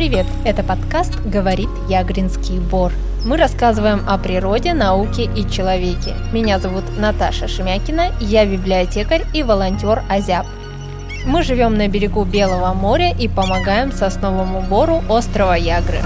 привет! 0.00 0.24
Это 0.46 0.62
подкаст 0.62 1.20
«Говорит 1.26 1.68
Ягринский 1.86 2.58
Бор». 2.58 2.90
Мы 3.26 3.36
рассказываем 3.36 4.02
о 4.08 4.16
природе, 4.16 4.72
науке 4.72 5.24
и 5.24 5.46
человеке. 5.46 6.14
Меня 6.32 6.58
зовут 6.58 6.84
Наташа 6.96 7.48
Шемякина, 7.48 8.10
я 8.18 8.46
библиотекарь 8.46 9.26
и 9.34 9.42
волонтер 9.42 10.02
Азяб. 10.08 10.46
Мы 11.26 11.42
живем 11.42 11.74
на 11.74 11.86
берегу 11.86 12.24
Белого 12.24 12.72
моря 12.72 13.14
и 13.14 13.28
помогаем 13.28 13.92
сосновому 13.92 14.62
бору 14.62 15.04
острова 15.06 15.54
Ягры. 15.54 15.98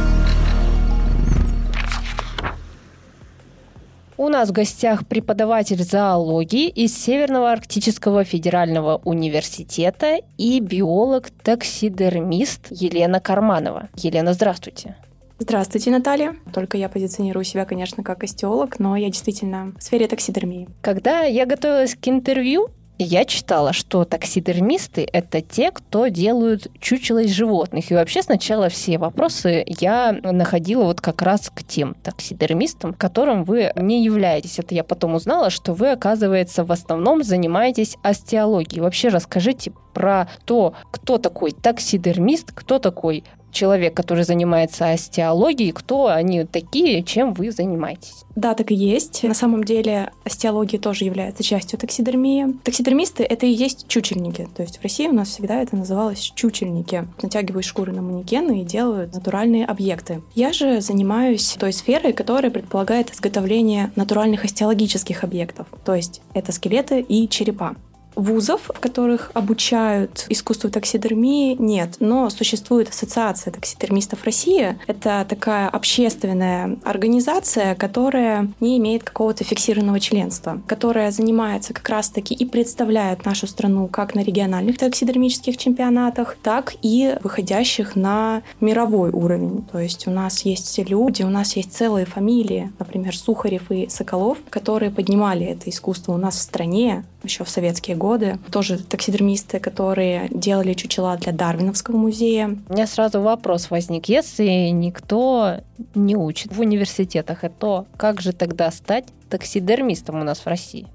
У 4.24 4.28
нас 4.30 4.48
в 4.48 4.52
гостях 4.52 5.06
преподаватель 5.06 5.82
зоологии 5.82 6.68
из 6.68 6.96
Северного 6.96 7.52
Арктического 7.52 8.24
федерального 8.24 9.02
университета 9.04 10.20
и 10.38 10.60
биолог-таксидермист 10.60 12.68
Елена 12.70 13.20
Карманова. 13.20 13.90
Елена, 13.96 14.32
здравствуйте. 14.32 14.96
Здравствуйте, 15.38 15.90
Наталья. 15.90 16.36
Только 16.54 16.78
я 16.78 16.88
позиционирую 16.88 17.44
себя, 17.44 17.66
конечно, 17.66 18.02
как 18.02 18.24
остеолог, 18.24 18.78
но 18.78 18.96
я 18.96 19.08
действительно 19.08 19.74
в 19.78 19.82
сфере 19.82 20.08
таксидермии. 20.08 20.70
Когда 20.80 21.24
я 21.24 21.44
готовилась 21.44 21.94
к 21.94 22.08
интервью, 22.08 22.68
я 22.98 23.24
читала, 23.24 23.72
что 23.72 24.04
таксидермисты— 24.04 25.08
это 25.12 25.40
те, 25.40 25.70
кто 25.70 26.06
делают 26.08 26.68
чучело 26.80 27.22
из 27.22 27.30
животных. 27.30 27.90
И 27.90 27.94
вообще 27.94 28.22
сначала 28.22 28.68
все 28.68 28.98
вопросы 28.98 29.64
я 29.66 30.12
находила 30.22 30.84
вот 30.84 31.00
как 31.00 31.22
раз 31.22 31.50
к 31.52 31.64
тем 31.64 31.94
таксидермистам, 31.94 32.94
которым 32.94 33.44
вы 33.44 33.72
не 33.76 34.04
являетесь. 34.04 34.58
Это 34.58 34.74
я 34.74 34.84
потом 34.84 35.14
узнала, 35.14 35.50
что 35.50 35.74
вы, 35.74 35.90
оказывается, 35.90 36.64
в 36.64 36.70
основном 36.70 37.22
занимаетесь 37.24 37.96
остеологией. 38.02 38.82
Вообще 38.82 39.08
расскажите 39.08 39.72
про 39.92 40.28
то, 40.44 40.74
кто 40.90 41.18
такой 41.18 41.52
таксидермист, 41.52 42.52
кто 42.52 42.78
такой 42.78 43.24
человек, 43.54 43.94
который 43.94 44.24
занимается 44.24 44.90
остеологией, 44.90 45.72
кто 45.72 46.08
они 46.08 46.44
такие, 46.44 47.02
чем 47.02 47.32
вы 47.32 47.50
занимаетесь. 47.50 48.24
Да, 48.36 48.54
так 48.54 48.72
и 48.72 48.74
есть. 48.74 49.22
На 49.22 49.34
самом 49.34 49.64
деле 49.64 50.10
остеология 50.24 50.78
тоже 50.78 51.04
является 51.04 51.42
частью 51.42 51.78
таксидермии. 51.78 52.56
Таксидермисты— 52.64 53.22
это 53.24 53.46
и 53.46 53.50
есть 53.50 53.86
чучельники. 53.88 54.48
То 54.56 54.62
есть 54.62 54.78
в 54.78 54.82
России 54.82 55.06
у 55.06 55.12
нас 55.12 55.28
всегда 55.28 55.62
это 55.62 55.76
называлось 55.76 56.32
чучельники. 56.34 57.06
Натягивают 57.22 57.64
шкуры 57.64 57.92
на 57.92 58.02
манекены 58.02 58.60
и 58.60 58.64
делают 58.64 59.14
натуральные 59.14 59.64
объекты. 59.64 60.20
Я 60.34 60.52
же 60.52 60.80
занимаюсь 60.80 61.56
той 61.58 61.72
сферой, 61.72 62.12
которая 62.12 62.50
предполагает 62.50 63.12
изготовление 63.12 63.92
натуральных 63.94 64.44
остеологических 64.44 65.22
объектов. 65.22 65.68
То 65.84 65.94
есть 65.94 66.20
это 66.34 66.50
скелеты 66.52 67.00
и 67.00 67.28
черепа. 67.28 67.76
Вузов, 68.14 68.70
в 68.72 68.80
которых 68.80 69.30
обучают 69.34 70.26
искусству 70.28 70.70
таксидермии, 70.70 71.56
нет, 71.58 71.96
но 72.00 72.30
существует 72.30 72.88
Ассоциация 72.90 73.52
таксидермистов 73.52 74.24
России. 74.24 74.78
Это 74.86 75.26
такая 75.28 75.68
общественная 75.68 76.78
организация, 76.84 77.74
которая 77.74 78.52
не 78.60 78.78
имеет 78.78 79.02
какого-то 79.02 79.44
фиксированного 79.44 80.00
членства, 80.00 80.60
которая 80.66 81.10
занимается 81.10 81.72
как 81.72 81.88
раз-таки 81.88 82.34
и 82.34 82.44
представляет 82.44 83.24
нашу 83.24 83.46
страну 83.46 83.88
как 83.88 84.14
на 84.14 84.20
региональных 84.20 84.78
таксидермических 84.78 85.56
чемпионатах, 85.56 86.36
так 86.42 86.74
и 86.82 87.16
выходящих 87.22 87.96
на 87.96 88.42
мировой 88.60 89.10
уровень. 89.10 89.64
То 89.70 89.78
есть 89.78 90.06
у 90.06 90.10
нас 90.10 90.42
есть 90.42 90.78
люди, 90.78 91.22
у 91.22 91.30
нас 91.30 91.56
есть 91.56 91.72
целые 91.72 92.06
фамилии, 92.06 92.72
например, 92.78 93.16
Сухарев 93.16 93.70
и 93.70 93.88
Соколов, 93.88 94.38
которые 94.50 94.90
поднимали 94.90 95.46
это 95.46 95.70
искусство 95.70 96.12
у 96.12 96.16
нас 96.16 96.36
в 96.36 96.40
стране 96.40 97.04
еще 97.24 97.44
в 97.44 97.48
советские 97.48 97.96
годы. 97.96 98.38
Тоже 98.50 98.78
таксидермисты, 98.78 99.58
которые 99.58 100.28
делали 100.30 100.74
чучела 100.74 101.16
для 101.16 101.32
Дарвиновского 101.32 101.96
музея. 101.96 102.56
У 102.68 102.72
меня 102.72 102.86
сразу 102.86 103.20
вопрос 103.20 103.70
возник. 103.70 104.08
Если 104.08 104.68
никто 104.68 105.60
не 105.94 106.16
учит 106.16 106.52
в 106.52 106.60
университетах, 106.60 107.44
то 107.58 107.86
как 107.96 108.20
же 108.20 108.32
тогда 108.32 108.70
стать 108.70 109.06
таксидермистом 109.28 110.20
у 110.20 110.24
нас 110.24 110.40
в 110.40 110.46
России? 110.46 110.86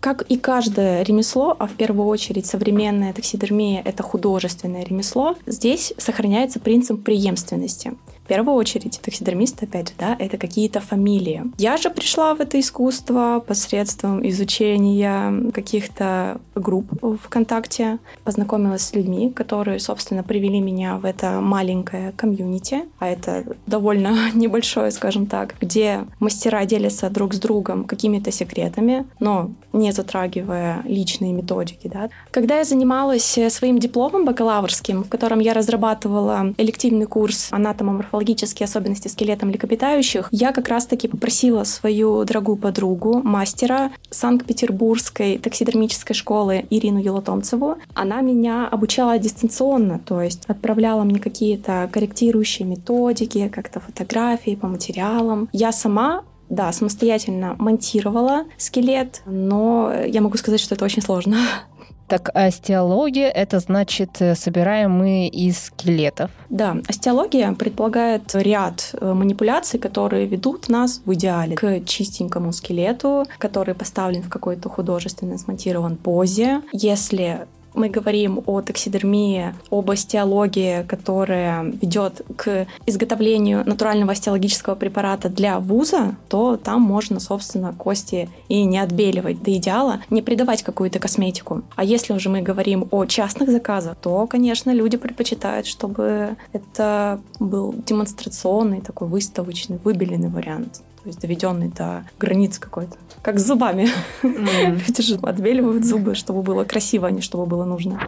Как 0.00 0.20
и 0.22 0.36
каждое 0.36 1.02
ремесло, 1.02 1.56
а 1.58 1.66
в 1.66 1.72
первую 1.76 2.06
очередь 2.08 2.44
современная 2.44 3.14
таксидермия— 3.14 3.80
это 3.86 4.02
художественное 4.02 4.84
ремесло, 4.84 5.34
здесь 5.46 5.94
сохраняется 5.96 6.60
принцип 6.60 7.02
преемственности. 7.02 7.94
В 8.24 8.26
первую 8.26 8.54
очередь, 8.56 9.00
таксидермист, 9.02 9.62
опять 9.62 9.88
же, 9.88 9.94
да, 9.98 10.16
это 10.18 10.38
какие-то 10.38 10.80
фамилии. 10.80 11.42
Я 11.58 11.76
же 11.76 11.90
пришла 11.90 12.34
в 12.34 12.40
это 12.40 12.58
искусство 12.58 13.44
посредством 13.46 14.26
изучения 14.26 15.50
каких-то 15.52 16.40
групп 16.54 16.86
ВКонтакте, 17.24 17.98
познакомилась 18.24 18.80
с 18.80 18.94
людьми, 18.94 19.30
которые, 19.30 19.78
собственно, 19.78 20.22
привели 20.22 20.60
меня 20.60 20.96
в 20.96 21.04
это 21.04 21.40
маленькое 21.42 22.12
комьюнити, 22.12 22.84
а 22.98 23.08
это 23.08 23.44
довольно 23.66 24.30
небольшое, 24.34 24.90
скажем 24.90 25.26
так, 25.26 25.54
где 25.60 26.06
мастера 26.18 26.64
делятся 26.64 27.10
друг 27.10 27.34
с 27.34 27.38
другом 27.38 27.84
какими-то 27.84 28.32
секретами, 28.32 29.04
но 29.20 29.50
не 29.74 29.92
затрагивая 29.92 30.82
личные 30.86 31.34
методики. 31.34 31.90
Да. 31.92 32.08
Когда 32.30 32.58
я 32.58 32.64
занималась 32.64 33.38
своим 33.50 33.78
дипломом 33.78 34.24
бакалаврским, 34.24 35.04
в 35.04 35.10
котором 35.10 35.40
я 35.40 35.52
разрабатывала 35.52 36.54
элективный 36.56 37.06
курс 37.06 37.48
анатомоморфологии 37.50 38.13
морфологические 38.14 38.66
особенности 38.66 39.08
скелета 39.08 39.44
млекопитающих, 39.44 40.28
я 40.30 40.52
как 40.52 40.68
раз-таки 40.68 41.08
попросила 41.08 41.64
свою 41.64 42.24
дорогую 42.24 42.56
подругу, 42.56 43.20
мастера 43.24 43.90
Санкт-Петербургской 44.10 45.38
таксидермической 45.38 46.14
школы 46.14 46.64
Ирину 46.70 47.00
Елотомцеву. 47.00 47.76
Она 47.94 48.20
меня 48.20 48.68
обучала 48.68 49.18
дистанционно, 49.18 49.98
то 49.98 50.22
есть 50.22 50.44
отправляла 50.46 51.02
мне 51.02 51.18
какие-то 51.18 51.88
корректирующие 51.92 52.68
методики, 52.68 53.48
как-то 53.48 53.80
фотографии 53.80 54.54
по 54.54 54.68
материалам. 54.68 55.48
Я 55.52 55.72
сама 55.72 56.22
да, 56.48 56.70
самостоятельно 56.72 57.56
монтировала 57.58 58.44
скелет, 58.58 59.22
но 59.26 59.92
я 60.06 60.20
могу 60.20 60.36
сказать, 60.36 60.60
что 60.60 60.74
это 60.74 60.84
очень 60.84 61.02
сложно. 61.02 61.38
Так 62.06 62.30
остеология— 62.34 63.28
это 63.34 63.58
значит, 63.60 64.20
э, 64.20 64.34
собираем 64.34 64.92
мы 64.92 65.26
из 65.26 65.64
скелетов. 65.64 66.30
Да, 66.50 66.76
остеология 66.86 67.52
предполагает 67.52 68.34
ряд 68.34 68.94
э, 69.00 69.12
манипуляций, 69.12 69.80
которые 69.80 70.26
ведут 70.26 70.68
нас 70.68 71.00
в 71.04 71.14
идеале 71.14 71.56
к 71.56 71.84
чистенькому 71.84 72.52
скелету, 72.52 73.24
который 73.38 73.74
поставлен 73.74 74.22
в 74.22 74.28
какой-то 74.28 74.68
художественно 74.68 75.38
смонтирован 75.38 75.96
позе. 75.96 76.60
Если 76.72 77.46
мы 77.74 77.88
говорим 77.88 78.42
о 78.46 78.60
таксидермии, 78.62 79.54
об 79.70 79.90
остеологии, 79.90 80.84
которая 80.84 81.64
ведет 81.64 82.22
к 82.36 82.66
изготовлению 82.86 83.64
натурального 83.66 84.12
остеологического 84.12 84.74
препарата 84.74 85.28
для 85.28 85.58
вуза, 85.58 86.16
то 86.28 86.56
там 86.56 86.82
можно, 86.82 87.20
собственно, 87.20 87.72
кости 87.72 88.28
и 88.48 88.64
не 88.64 88.78
отбеливать 88.78 89.42
до 89.42 89.52
идеала, 89.56 90.00
не 90.10 90.22
придавать 90.22 90.62
какую-то 90.62 90.98
косметику. 90.98 91.62
А 91.76 91.84
если 91.84 92.12
уже 92.12 92.28
мы 92.28 92.42
говорим 92.42 92.88
о 92.90 93.04
частных 93.06 93.50
заказах, 93.50 93.96
то, 94.00 94.26
конечно, 94.26 94.70
люди 94.70 94.96
предпочитают, 94.96 95.66
чтобы 95.66 96.36
это 96.52 97.20
был 97.40 97.74
демонстрационный, 97.86 98.80
такой 98.80 99.08
выставочный, 99.08 99.78
выбеленный 99.82 100.28
вариант 100.28 100.82
то 101.04 101.08
есть 101.08 101.20
доведенный 101.20 101.68
до 101.68 102.06
границ 102.18 102.58
какой-то. 102.58 102.96
Как 103.20 103.38
с 103.38 103.46
зубами. 103.46 103.90
Mm. 104.22 104.80
Люди 104.86 105.02
же 105.06 105.16
отбеливают 105.16 105.84
зубы, 105.84 106.14
чтобы 106.14 106.42
было 106.42 106.64
красиво, 106.64 107.08
а 107.08 107.10
не 107.10 107.20
чтобы 107.20 107.44
было 107.44 107.66
нужно. 107.66 108.00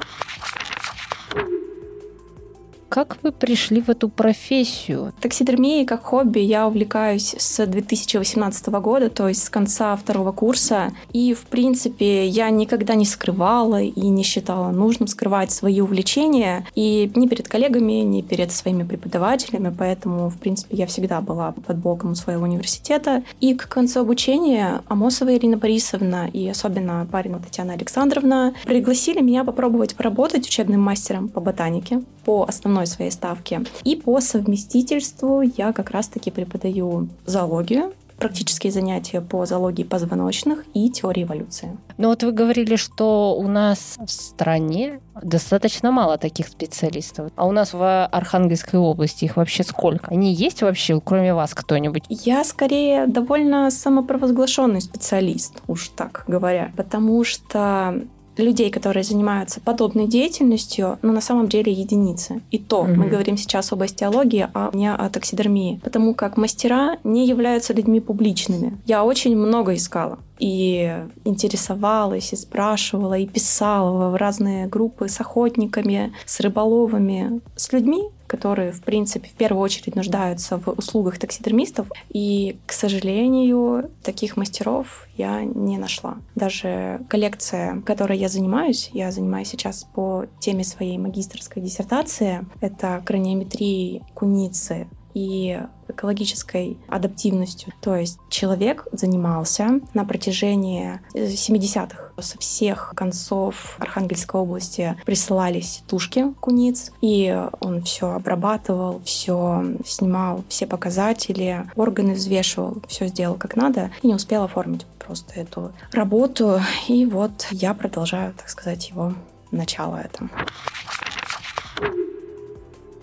Как 2.88 3.19
вы 3.22 3.32
пришли 3.32 3.80
в 3.80 3.88
эту 3.88 4.08
профессию? 4.08 5.12
Таксидермией 5.20 5.84
как 5.84 6.04
хобби 6.04 6.38
я 6.38 6.69
увлекаюсь 6.69 7.34
с 7.36 7.66
2018 7.66 8.69
года, 8.69 9.10
то 9.10 9.28
есть 9.28 9.44
с 9.44 9.50
конца 9.50 9.97
второго 9.97 10.30
курса. 10.30 10.92
И, 11.12 11.34
в 11.34 11.47
принципе, 11.47 12.26
я 12.26 12.48
никогда 12.50 12.94
не 12.94 13.04
скрывала 13.04 13.82
и 13.82 14.08
не 14.08 14.22
считала 14.22 14.71
нужным 14.71 15.09
скрывать 15.09 15.50
свои 15.50 15.80
увлечения. 15.80 16.65
И 16.74 17.10
ни 17.16 17.27
перед 17.27 17.48
коллегами, 17.48 18.04
ни 18.04 18.22
перед 18.22 18.53
своими 18.53 18.84
преподавателями. 18.84 19.74
Поэтому, 19.77 20.30
в 20.30 20.39
принципе, 20.39 20.77
я 20.77 20.86
всегда 20.86 21.21
была 21.21 21.53
под 21.53 21.77
боком 21.78 22.15
своего 22.15 22.44
университета. 22.44 23.24
И 23.41 23.54
к 23.54 23.68
концу 23.68 24.00
обучения 24.00 24.82
Амосова 24.86 25.34
Ирина 25.34 25.56
Борисовна 25.56 26.28
и 26.32 26.48
особенно 26.48 27.06
Парина 27.10 27.41
Татьяна 27.41 27.72
Александровна 27.72 28.54
пригласили 28.65 29.21
меня 29.21 29.42
попробовать 29.42 29.97
поработать 29.97 30.47
учебным 30.47 30.80
мастером 30.80 31.28
по 31.28 31.41
ботанике 31.41 32.03
по 32.24 32.44
основной 32.77 32.87
своей 32.87 33.11
ставке. 33.11 33.63
И 33.84 33.97
по 33.97 34.21
совместительству 34.21 35.41
я 35.41 35.73
как 35.73 35.91
раз-таки 35.91 36.31
преподаю 36.31 37.09
зоологию, 37.27 37.93
практические 38.19 38.73
занятия 38.73 39.21
по 39.21 39.45
зоологии 39.45 39.84
позвоночных 39.84 40.65
и 40.73 40.91
теории 40.91 41.25
эволюции. 41.25 41.77
Ну 41.99 42.09
вот 42.09 42.23
вы 42.23 42.33
говорили, 42.33 42.77
что 42.77 43.37
у 43.39 43.47
нас 43.47 43.97
в 43.99 44.11
стране 44.11 45.01
достаточно 45.23 45.91
мало 45.91 46.17
таких 46.17 46.49
специалистов. 46.49 47.31
А 47.37 47.47
у 47.47 47.53
нас 47.53 47.75
в 47.75 48.07
Архангельской 48.07 48.78
области 48.81 49.27
их 49.27 49.37
вообще 49.37 49.65
сколько? 49.65 50.11
Они 50.11 50.33
есть 50.33 50.63
вообще, 50.63 51.01
кроме 51.05 51.34
вас 51.34 51.55
кто-нибудь? 51.55 52.05
Я 52.09 52.43
скорее 52.45 53.07
довольно 53.07 53.71
самопровозглашенный 53.71 54.81
специалист, 54.81 55.55
уж 55.67 55.89
так 55.89 56.25
говоря. 56.27 56.73
Потому 56.77 57.23
что 57.25 58.01
людей, 58.42 58.71
которые 58.71 59.04
занимаются 59.04 59.60
подобной 59.60 60.06
деятельностью, 60.06 60.98
но 61.03 61.12
на 61.12 61.21
самом 61.21 61.48
деле 61.48 61.72
единицы. 61.72 62.42
И 62.50 62.59
то 62.59 62.83
угу. 62.83 62.94
мы 62.94 63.09
говорим 63.09 63.36
сейчас 63.36 63.72
об 63.72 63.83
остеологии, 63.83 64.48
а 64.54 64.71
не 64.72 64.92
о 64.92 65.09
таксидермии. 65.09 65.80
Потому 65.83 66.15
как 66.15 66.36
мастера 66.36 66.98
не 67.04 67.27
являются 67.27 67.72
людьми 67.72 68.00
публичными. 68.00 68.78
Я 68.86 69.04
очень 69.04 69.36
много 69.36 69.74
искала 69.74 70.18
и 70.38 71.04
интересовалась, 71.24 72.33
и 72.33 72.36
спрашивала, 72.36 73.15
и 73.15 73.27
писала 73.27 74.10
в 74.10 74.16
разные 74.16 74.66
группы 74.66 75.09
с 75.09 75.21
охотниками, 75.21 76.12
с 76.27 76.41
рыболовами, 76.41 77.41
с 77.56 77.72
людьми, 77.72 78.10
которые, 78.27 78.73
в 78.73 78.83
принципе, 78.83 79.28
в 79.28 79.33
первую 79.33 79.63
очередь 79.63 79.97
нуждаются 79.97 80.59
в 80.59 80.69
услугах 80.69 81.19
таксидермистов. 81.19 81.89
И, 82.09 82.59
к 82.67 82.73
сожалению, 82.73 83.91
таких 84.03 84.37
мастеров 84.37 85.07
я 85.17 85.45
не 85.45 85.78
нашла. 85.78 86.19
Даже 86.34 87.01
коллекция, 87.09 87.81
которой 87.83 88.19
я 88.19 88.28
занимаюсь, 88.28 88.91
я 88.93 89.11
занимаюсь 89.11 89.49
сейчас 89.49 89.84
по 89.84 90.27
теме 90.41 90.65
своей 90.65 90.99
магистрской 90.99 91.63
диссертации, 91.63 92.47
это 92.61 93.03
краниометрии 93.05 94.03
куницы 94.15 94.89
и 95.16 95.59
экологической 95.89 96.77
адаптивностью. 96.89 97.72
То 97.80 97.97
есть 97.97 98.18
человек 98.28 98.86
занимался 98.92 99.80
на 99.95 100.04
протяжении 100.04 101.01
70-х. 101.15 102.10
Со 102.18 102.39
всех 102.39 102.92
концов 102.95 103.77
Архангельской 103.78 104.39
области 104.39 104.95
присылались 105.07 105.83
тушки 105.89 106.34
куниц, 106.41 106.92
и 107.01 107.34
он 107.60 107.83
все 107.83 108.10
обрабатывал, 108.10 109.01
все 109.04 109.65
снимал, 109.86 110.45
все 110.51 110.66
показатели, 110.66 111.65
органы 111.77 112.13
взвешивал, 112.13 112.83
все 112.86 113.07
сделал 113.07 113.36
как 113.36 113.57
надо, 113.57 113.91
и 114.03 114.09
не 114.09 114.15
успел 114.15 114.42
оформить 114.45 114.84
просто 114.98 115.41
эту 115.41 115.72
работу. 115.92 116.60
И 116.89 117.07
вот 117.07 117.48
я 117.53 117.72
продолжаю, 117.72 118.34
так 118.34 118.51
сказать, 118.51 118.91
его 118.91 119.15
начало 119.51 119.97
это. 119.97 120.28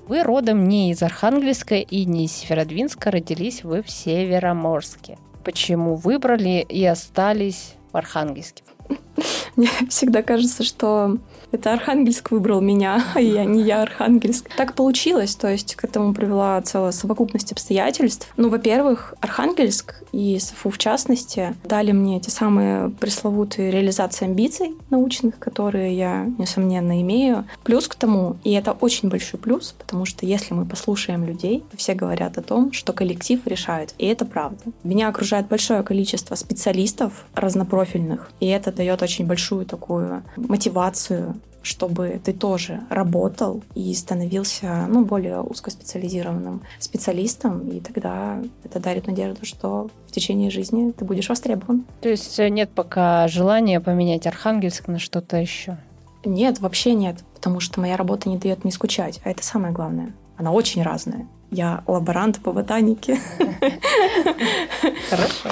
Вы 0.06 0.22
родом 0.22 0.68
не 0.68 0.92
из 0.92 1.02
Архангельска 1.02 1.76
и 1.76 2.04
не 2.04 2.26
из 2.26 2.34
Северодвинска, 2.34 3.10
родились 3.10 3.64
вы 3.64 3.82
в 3.82 3.90
Североморске. 3.90 5.18
Почему 5.46 5.96
выбрали 5.96 6.66
и 6.68 6.84
остались 6.84 7.76
в 7.94 7.98
Архангельске? 7.98 8.64
Мне 9.56 9.70
всегда 9.90 10.22
кажется, 10.22 10.64
что 10.64 11.18
это 11.54 11.74
Архангельск 11.74 12.32
выбрал 12.32 12.62
меня, 12.62 13.04
а 13.14 13.22
я 13.22 13.46
не 13.46 13.62
я 13.62 13.84
Архангельск. 13.84 14.50
Так 14.58 14.74
получилось, 14.74 15.36
то 15.36 15.48
есть 15.52 15.76
к 15.76 15.84
этому 15.84 16.14
привела 16.14 16.60
целая 16.62 16.92
совокупность 16.92 17.52
обстоятельств. 17.52 18.34
Ну, 18.38 18.50
во-первых, 18.50 19.14
Архангельск 19.22 20.02
и 20.12 20.40
СФУ 20.40 20.72
в 20.72 20.78
частности 20.80 21.56
дали 21.64 21.92
мне 21.92 22.20
те 22.20 22.32
самые 22.32 22.90
пресловутые 22.90 23.70
реализации 23.70 24.26
амбиций 24.26 24.74
научных, 24.90 25.38
которые 25.38 25.96
я, 25.96 26.26
несомненно, 26.40 27.00
имею. 27.02 27.46
Плюс 27.64 27.88
к 27.88 27.94
тому, 27.96 28.38
и 28.44 28.52
это 28.54 28.72
очень 28.72 29.10
большой 29.10 29.40
плюс, 29.40 29.76
потому 29.78 30.06
что 30.06 30.26
если 30.26 30.56
мы 30.56 30.66
послушаем 30.66 31.24
людей, 31.24 31.64
все 31.78 31.94
говорят 31.94 32.40
о 32.40 32.42
том, 32.42 32.72
что 32.72 32.94
коллектив 32.94 33.40
решает, 33.46 33.94
и 34.00 34.08
это 34.08 34.26
правда. 34.26 34.64
Меня 34.84 35.08
окружает 35.08 35.48
большое 35.48 35.84
количество 35.84 36.34
специалистов 36.34 37.26
разнопрофильных, 37.36 38.32
и 38.40 38.48
это 38.48 38.72
дает 38.72 39.04
очень 39.04 39.28
большую 39.44 39.66
такую 39.66 40.24
мотивацию 40.36 41.36
чтобы 41.66 42.20
ты 42.22 42.34
тоже 42.34 42.82
работал 42.90 43.64
и 43.74 43.94
становился 43.94 44.86
ну, 44.90 45.06
более 45.06 45.40
узкоспециализированным 45.40 46.62
специалистом, 46.78 47.70
и 47.70 47.80
тогда 47.80 48.44
это 48.66 48.82
дарит 48.82 49.08
надежду, 49.08 49.46
что 49.46 49.90
в 50.06 50.12
течение 50.12 50.52
жизни 50.52 50.92
ты 50.92 51.06
будешь 51.06 51.30
востребован. 51.30 51.86
То 52.02 52.10
есть 52.10 52.38
нет 52.38 52.70
пока 52.76 53.30
желания 53.30 53.80
поменять 53.80 54.28
Архангельск 54.28 54.90
на 54.90 55.00
что-то 55.00 55.38
еще? 55.38 55.78
Нет, 56.26 56.60
вообще 56.60 56.96
нет, 56.96 57.24
потому 57.34 57.62
что 57.62 57.80
моя 57.80 57.96
работа 57.96 58.28
не 58.28 58.38
дает 58.38 58.66
мне 58.66 58.74
скучать, 58.74 59.22
а 59.24 59.30
это 59.30 59.42
самое 59.42 59.72
главное. 59.72 60.12
Она 60.36 60.52
очень 60.52 60.84
разная. 60.84 61.30
Я 61.50 61.86
лаборант 61.88 62.44
по 62.44 62.52
ботанике. 62.52 63.22
Хорошо. 65.10 65.52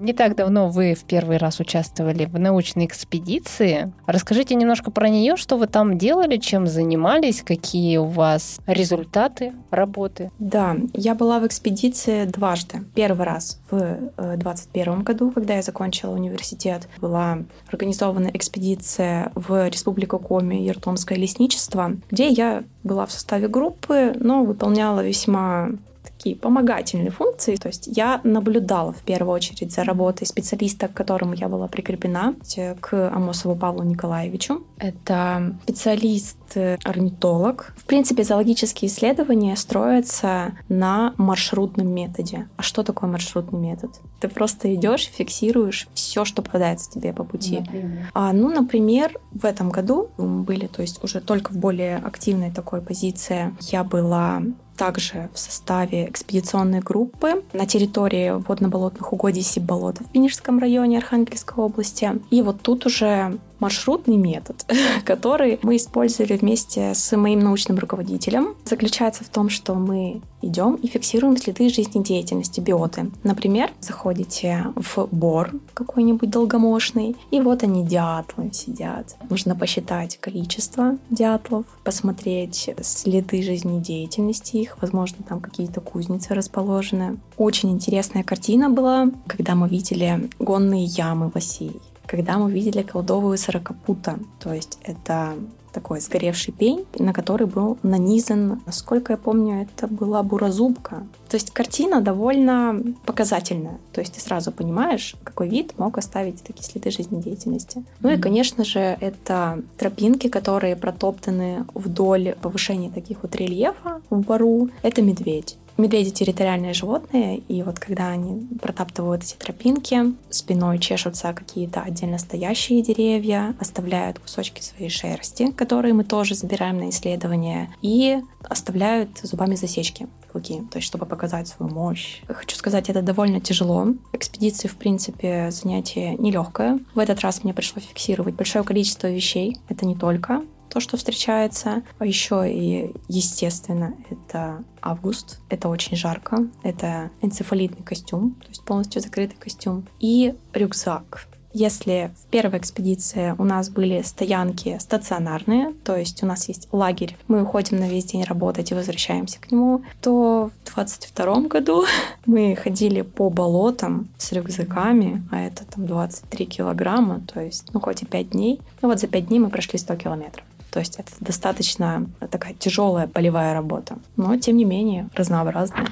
Не 0.00 0.14
так 0.14 0.34
давно 0.34 0.70
вы 0.70 0.94
в 0.94 1.04
первый 1.04 1.36
раз 1.36 1.60
участвовали 1.60 2.24
в 2.24 2.38
научной 2.38 2.86
экспедиции. 2.86 3.92
Расскажите 4.06 4.54
немножко 4.54 4.90
про 4.90 5.10
нее, 5.10 5.36
что 5.36 5.58
вы 5.58 5.66
там 5.66 5.98
делали, 5.98 6.38
чем 6.38 6.66
занимались, 6.66 7.42
какие 7.42 7.98
у 7.98 8.06
вас 8.06 8.60
результаты 8.66 9.52
работы. 9.70 10.30
Да, 10.38 10.76
я 10.94 11.14
была 11.14 11.38
в 11.38 11.46
экспедиции 11.46 12.24
дважды. 12.24 12.84
Первый 12.94 13.26
раз 13.26 13.60
в 13.70 13.78
2021 14.16 14.92
э, 14.92 15.02
году, 15.02 15.30
когда 15.32 15.56
я 15.56 15.62
закончила 15.62 16.14
университет, 16.14 16.88
была 16.98 17.40
организована 17.70 18.30
экспедиция 18.32 19.30
в 19.34 19.68
Республику 19.68 20.18
Коми, 20.18 20.66
Ертомское 20.66 21.18
лесничество, 21.18 21.92
где 22.10 22.28
я 22.28 22.64
была 22.84 23.04
в 23.04 23.12
составе 23.12 23.48
группы, 23.48 24.14
но 24.18 24.44
выполняла 24.44 25.04
весьма 25.04 25.72
такие 26.20 26.36
помогательные 26.36 27.10
функции. 27.10 27.56
То 27.56 27.68
есть 27.68 27.86
я 27.86 28.20
наблюдала 28.24 28.92
в 28.92 28.98
первую 28.98 29.34
очередь 29.34 29.72
за 29.72 29.84
работой 29.84 30.26
специалиста, 30.26 30.88
к 30.88 30.92
которому 30.92 31.32
я 31.32 31.48
была 31.48 31.66
прикреплена, 31.66 32.34
к 32.80 33.10
Амосову 33.10 33.56
Павлу 33.56 33.84
Николаевичу. 33.84 34.62
Это 34.76 35.56
специалист-орнитолог. 35.62 37.72
В 37.78 37.84
принципе, 37.84 38.22
зоологические 38.22 38.90
исследования 38.90 39.56
строятся 39.56 40.52
на 40.68 41.14
маршрутном 41.16 41.88
методе. 41.88 42.50
А 42.58 42.62
что 42.62 42.82
такое 42.82 43.08
маршрутный 43.10 43.58
метод? 43.58 43.90
Ты 44.20 44.28
просто 44.28 44.74
идешь, 44.74 45.08
фиксируешь 45.10 45.88
все, 45.94 46.26
что 46.26 46.42
попадается 46.42 46.90
тебе 46.90 47.14
по 47.14 47.24
пути. 47.24 47.60
Например? 47.60 48.10
А, 48.12 48.34
ну, 48.34 48.50
например, 48.50 49.18
в 49.32 49.46
этом 49.46 49.70
году 49.70 50.10
мы 50.18 50.42
были, 50.42 50.66
то 50.66 50.82
есть 50.82 51.02
уже 51.02 51.22
только 51.22 51.52
в 51.52 51.56
более 51.56 51.96
активной 51.96 52.50
такой 52.50 52.82
позиции, 52.82 53.54
я 53.60 53.84
была 53.84 54.42
также 54.80 55.28
в 55.34 55.38
составе 55.38 56.08
экспедиционной 56.08 56.80
группы 56.80 57.44
на 57.52 57.66
территории 57.66 58.30
водно-болотных 58.30 59.12
угодий 59.12 59.42
Сибболота 59.42 60.04
в 60.04 60.10
Пинежском 60.10 60.58
районе 60.58 60.96
Архангельской 60.96 61.62
области. 61.62 62.12
И 62.30 62.40
вот 62.40 62.62
тут 62.62 62.86
уже 62.86 63.38
маршрутный 63.60 64.16
метод, 64.16 64.64
который 65.04 65.58
мы 65.62 65.76
использовали 65.76 66.38
вместе 66.38 66.94
с 66.94 67.14
моим 67.14 67.40
научным 67.40 67.78
руководителем, 67.78 68.56
заключается 68.64 69.22
в 69.22 69.28
том, 69.28 69.50
что 69.50 69.74
мы 69.74 70.22
идем 70.42 70.76
и 70.76 70.86
фиксируем 70.86 71.36
следы 71.36 71.68
жизнедеятельности 71.68 72.60
биоты. 72.60 73.10
Например, 73.22 73.70
заходите 73.80 74.66
в 74.74 75.08
бор 75.10 75.50
какой-нибудь 75.74 76.30
долгомошный, 76.30 77.16
и 77.30 77.40
вот 77.40 77.62
они, 77.62 77.84
дятлы, 77.84 78.50
сидят. 78.52 79.16
Нужно 79.28 79.54
посчитать 79.54 80.16
количество 80.18 80.96
дятлов, 81.10 81.66
посмотреть 81.90 82.70
следы 82.82 83.42
жизнедеятельности 83.42 84.58
их, 84.58 84.80
возможно, 84.80 85.24
там 85.28 85.40
какие-то 85.40 85.80
кузницы 85.80 86.34
расположены. 86.34 87.18
Очень 87.36 87.72
интересная 87.72 88.22
картина 88.22 88.70
была, 88.70 89.10
когда 89.26 89.56
мы 89.56 89.68
видели 89.68 90.30
гонные 90.38 90.84
ямы 90.84 91.30
в 91.30 91.36
осей 91.36 91.72
когда 92.06 92.38
мы 92.38 92.50
видели 92.50 92.82
колдовую 92.82 93.38
сорокопута. 93.38 94.18
То 94.40 94.52
есть 94.52 94.80
это 94.82 95.34
такой 95.72 96.00
сгоревший 96.00 96.52
пень, 96.52 96.84
на 96.98 97.12
который 97.12 97.46
был 97.46 97.78
нанизан, 97.82 98.60
насколько 98.66 99.12
я 99.12 99.16
помню, 99.16 99.62
это 99.62 99.86
была 99.86 100.22
буразубка. 100.22 101.06
То 101.28 101.36
есть 101.36 101.50
картина 101.52 102.00
довольно 102.00 102.82
показательная. 103.06 103.78
То 103.92 104.00
есть 104.00 104.14
ты 104.14 104.20
сразу 104.20 104.52
понимаешь, 104.52 105.14
какой 105.22 105.48
вид 105.48 105.78
мог 105.78 105.98
оставить 105.98 106.42
такие 106.42 106.64
следы 106.64 106.90
жизнедеятельности. 106.90 107.84
Ну 108.00 108.10
и, 108.10 108.16
конечно 108.16 108.64
же, 108.64 108.80
это 109.00 109.62
тропинки, 109.78 110.28
которые 110.28 110.76
протоптаны 110.76 111.64
вдоль 111.74 112.34
повышения 112.42 112.90
таких 112.90 113.18
вот 113.22 113.36
рельефа 113.36 114.00
в 114.10 114.20
бару. 114.20 114.70
Это 114.82 115.02
медведь. 115.02 115.56
Медведи 115.80 116.10
территориальные 116.10 116.74
животные, 116.74 117.38
и 117.38 117.62
вот 117.62 117.78
когда 117.78 118.08
они 118.08 118.46
протаптывают 118.60 119.22
эти 119.22 119.34
тропинки, 119.34 120.14
спиной 120.28 120.78
чешутся 120.78 121.32
какие-то 121.32 121.80
отдельно 121.80 122.18
стоящие 122.18 122.82
деревья, 122.82 123.54
оставляют 123.58 124.18
кусочки 124.18 124.60
своей 124.60 124.90
шерсти, 124.90 125.50
которые 125.52 125.94
мы 125.94 126.04
тоже 126.04 126.34
забираем 126.34 126.76
на 126.76 126.90
исследование, 126.90 127.74
и 127.80 128.18
оставляют 128.42 129.20
зубами 129.22 129.54
засечки 129.54 130.06
клыки, 130.30 130.60
то 130.70 130.76
есть 130.76 130.86
чтобы 130.86 131.06
показать 131.06 131.48
свою 131.48 131.72
мощь. 131.72 132.20
Хочу 132.28 132.56
сказать, 132.56 132.90
это 132.90 133.00
довольно 133.00 133.40
тяжело. 133.40 133.88
Экспедиции, 134.12 134.68
в 134.68 134.76
принципе, 134.76 135.50
занятие 135.50 136.14
нелегкое. 136.16 136.78
В 136.94 136.98
этот 136.98 137.20
раз 137.20 137.42
мне 137.42 137.54
пришлось 137.54 137.84
фиксировать 137.84 138.34
большое 138.34 138.64
количество 138.64 139.10
вещей. 139.10 139.56
Это 139.68 139.86
не 139.86 139.96
только 139.96 140.42
то, 140.70 140.80
что 140.80 140.96
встречается. 140.96 141.82
А 141.98 142.06
еще 142.06 142.50
и, 142.50 142.92
естественно, 143.08 143.94
это 144.08 144.64
август. 144.80 145.40
Это 145.50 145.68
очень 145.68 145.96
жарко. 145.96 146.46
Это 146.62 147.10
энцефалитный 147.20 147.84
костюм, 147.84 148.36
то 148.40 148.48
есть 148.48 148.64
полностью 148.64 149.02
закрытый 149.02 149.36
костюм. 149.38 149.86
И 149.98 150.34
рюкзак. 150.52 151.26
Если 151.52 152.12
в 152.16 152.26
первой 152.26 152.58
экспедиции 152.58 153.34
у 153.36 153.42
нас 153.42 153.70
были 153.70 154.02
стоянки 154.02 154.78
стационарные, 154.78 155.74
то 155.84 155.96
есть 155.96 156.22
у 156.22 156.26
нас 156.26 156.46
есть 156.46 156.68
лагерь, 156.70 157.16
мы 157.26 157.42
уходим 157.42 157.78
на 157.78 157.88
весь 157.88 158.04
день 158.04 158.22
работать 158.22 158.70
и 158.70 158.74
возвращаемся 158.74 159.40
к 159.40 159.50
нему, 159.50 159.82
то 160.00 160.52
в 160.64 160.74
22 160.74 161.40
году 161.48 161.84
мы 162.26 162.54
ходили 162.54 163.02
по 163.02 163.30
болотам 163.30 164.08
с 164.16 164.30
рюкзаками, 164.30 165.26
а 165.32 165.40
это 165.40 165.64
там 165.64 165.86
23 165.86 166.46
килограмма, 166.46 167.20
то 167.32 167.40
есть, 167.40 167.74
ну, 167.74 167.80
хоть 167.80 168.02
и 168.02 168.06
5 168.06 168.30
дней. 168.30 168.60
Ну 168.80 168.88
вот 168.88 169.00
за 169.00 169.08
5 169.08 169.26
дней 169.26 169.40
мы 169.40 169.50
прошли 169.50 169.78
100 169.78 169.96
километров. 169.96 170.44
То 170.70 170.78
есть 170.78 170.98
это 170.98 171.12
достаточно 171.20 172.06
такая 172.30 172.54
тяжелая 172.54 173.06
полевая 173.06 173.54
работа, 173.54 173.98
но 174.16 174.36
тем 174.36 174.56
не 174.56 174.64
менее 174.64 175.08
разнообразная. 175.14 175.86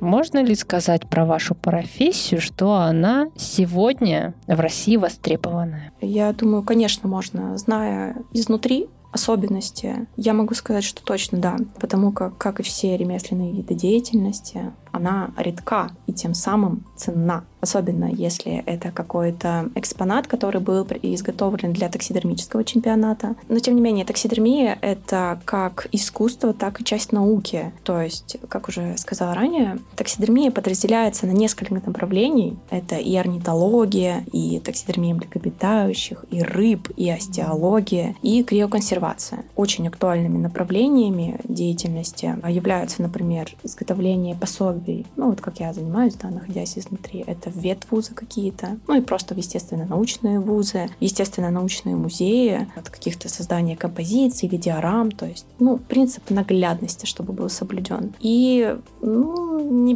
Можно 0.00 0.42
ли 0.42 0.56
сказать 0.56 1.08
про 1.08 1.24
вашу 1.24 1.54
профессию, 1.54 2.40
что 2.40 2.74
она 2.74 3.28
сегодня 3.36 4.34
в 4.48 4.58
России 4.58 4.96
востребованная? 4.96 5.92
Я 6.00 6.32
думаю, 6.32 6.64
конечно, 6.64 7.08
можно, 7.08 7.56
зная 7.56 8.16
изнутри 8.32 8.88
особенности, 9.12 10.08
я 10.16 10.32
могу 10.32 10.54
сказать, 10.54 10.82
что 10.82 11.04
точно 11.04 11.38
да, 11.38 11.56
потому 11.78 12.10
как, 12.12 12.36
как 12.36 12.58
и 12.58 12.62
все 12.62 12.96
ремесленные 12.96 13.52
виды 13.52 13.74
деятельности, 13.74 14.72
она 14.92 15.30
редка 15.36 15.90
и 16.06 16.12
тем 16.12 16.34
самым 16.34 16.84
ценна. 16.96 17.44
Особенно 17.60 18.06
если 18.06 18.64
это 18.66 18.90
какой-то 18.90 19.70
экспонат, 19.76 20.26
который 20.26 20.60
был 20.60 20.84
изготовлен 21.02 21.72
для 21.72 21.88
таксидермического 21.88 22.64
чемпионата. 22.64 23.36
Но 23.48 23.60
тем 23.60 23.76
не 23.76 23.80
менее, 23.80 24.04
таксидермия— 24.04 24.76
это 24.82 25.40
как 25.44 25.86
искусство, 25.92 26.52
так 26.52 26.80
и 26.80 26.84
часть 26.84 27.12
науки. 27.12 27.72
То 27.84 28.00
есть, 28.00 28.36
как 28.48 28.68
уже 28.68 28.96
сказала 28.98 29.34
ранее, 29.34 29.78
таксидермия 29.94 30.50
подразделяется 30.50 31.26
на 31.26 31.30
несколько 31.30 31.72
направлений. 31.74 32.56
Это 32.68 32.96
и 32.96 33.14
орнитология, 33.14 34.24
и 34.32 34.58
таксидермия 34.58 35.14
млекопитающих, 35.14 36.24
и 36.32 36.42
рыб, 36.42 36.90
и 36.96 37.08
остеология, 37.10 38.16
и 38.22 38.42
криоконсервация. 38.42 39.44
Очень 39.54 39.86
актуальными 39.86 40.38
направлениями 40.38 41.38
деятельности 41.44 42.36
являются, 42.48 43.02
например, 43.02 43.52
изготовление 43.62 44.34
пособий 44.34 44.81
пособий, 44.82 45.06
ну 45.16 45.30
вот 45.30 45.40
как 45.40 45.60
я 45.60 45.72
занимаюсь, 45.72 46.14
да, 46.14 46.28
находясь 46.28 46.78
изнутри, 46.78 47.24
это 47.26 47.50
ветвузы 47.50 48.14
какие-то, 48.14 48.78
ну 48.86 48.96
и 48.96 49.00
просто, 49.00 49.34
естественно, 49.34 49.86
научные 49.86 50.40
вузы, 50.40 50.88
естественно, 51.00 51.50
научные 51.50 51.96
музеи, 51.96 52.68
от 52.76 52.90
каких-то 52.90 53.28
создания 53.28 53.76
композиций, 53.76 54.48
видеорам, 54.48 55.10
то 55.10 55.26
есть, 55.26 55.46
ну, 55.58 55.78
принцип 55.78 56.30
наглядности, 56.30 57.06
чтобы 57.06 57.32
был 57.32 57.48
соблюден. 57.48 58.14
И, 58.20 58.76
ну, 59.00 59.84
не 59.84 59.94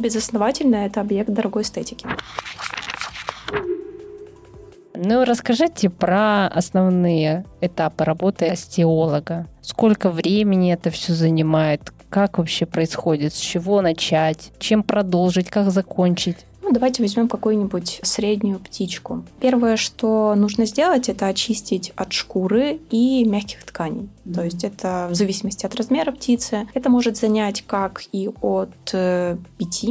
это 0.86 1.00
объект 1.00 1.30
дорогой 1.30 1.62
эстетики. 1.62 2.06
Ну, 4.98 5.24
расскажите 5.24 5.90
про 5.90 6.46
основные 6.46 7.44
этапы 7.60 8.04
работы 8.04 8.46
остеолога. 8.46 9.46
Сколько 9.60 10.10
времени 10.10 10.72
это 10.72 10.90
все 10.90 11.12
занимает? 11.12 11.92
Как 12.10 12.38
вообще 12.38 12.66
происходит? 12.66 13.34
С 13.34 13.38
чего 13.38 13.80
начать? 13.80 14.52
Чем 14.58 14.82
продолжить? 14.82 15.50
Как 15.50 15.70
закончить? 15.70 16.38
Ну, 16.66 16.72
давайте 16.72 17.00
возьмем 17.00 17.28
какую-нибудь 17.28 18.00
среднюю 18.02 18.58
птичку. 18.58 19.22
Первое, 19.38 19.76
что 19.76 20.34
нужно 20.34 20.66
сделать, 20.66 21.08
это 21.08 21.28
очистить 21.28 21.92
от 21.94 22.12
шкуры 22.12 22.80
и 22.90 23.24
мягких 23.24 23.62
тканей. 23.62 24.08
Mm-hmm. 24.24 24.34
То 24.34 24.42
есть 24.42 24.64
это 24.64 25.06
в 25.08 25.14
зависимости 25.14 25.64
от 25.64 25.76
размера 25.76 26.10
птицы. 26.10 26.66
Это 26.74 26.90
может 26.90 27.16
занять 27.16 27.62
как 27.68 28.02
и 28.10 28.28
от 28.40 28.74
5 28.84 28.94
э, 28.94 29.36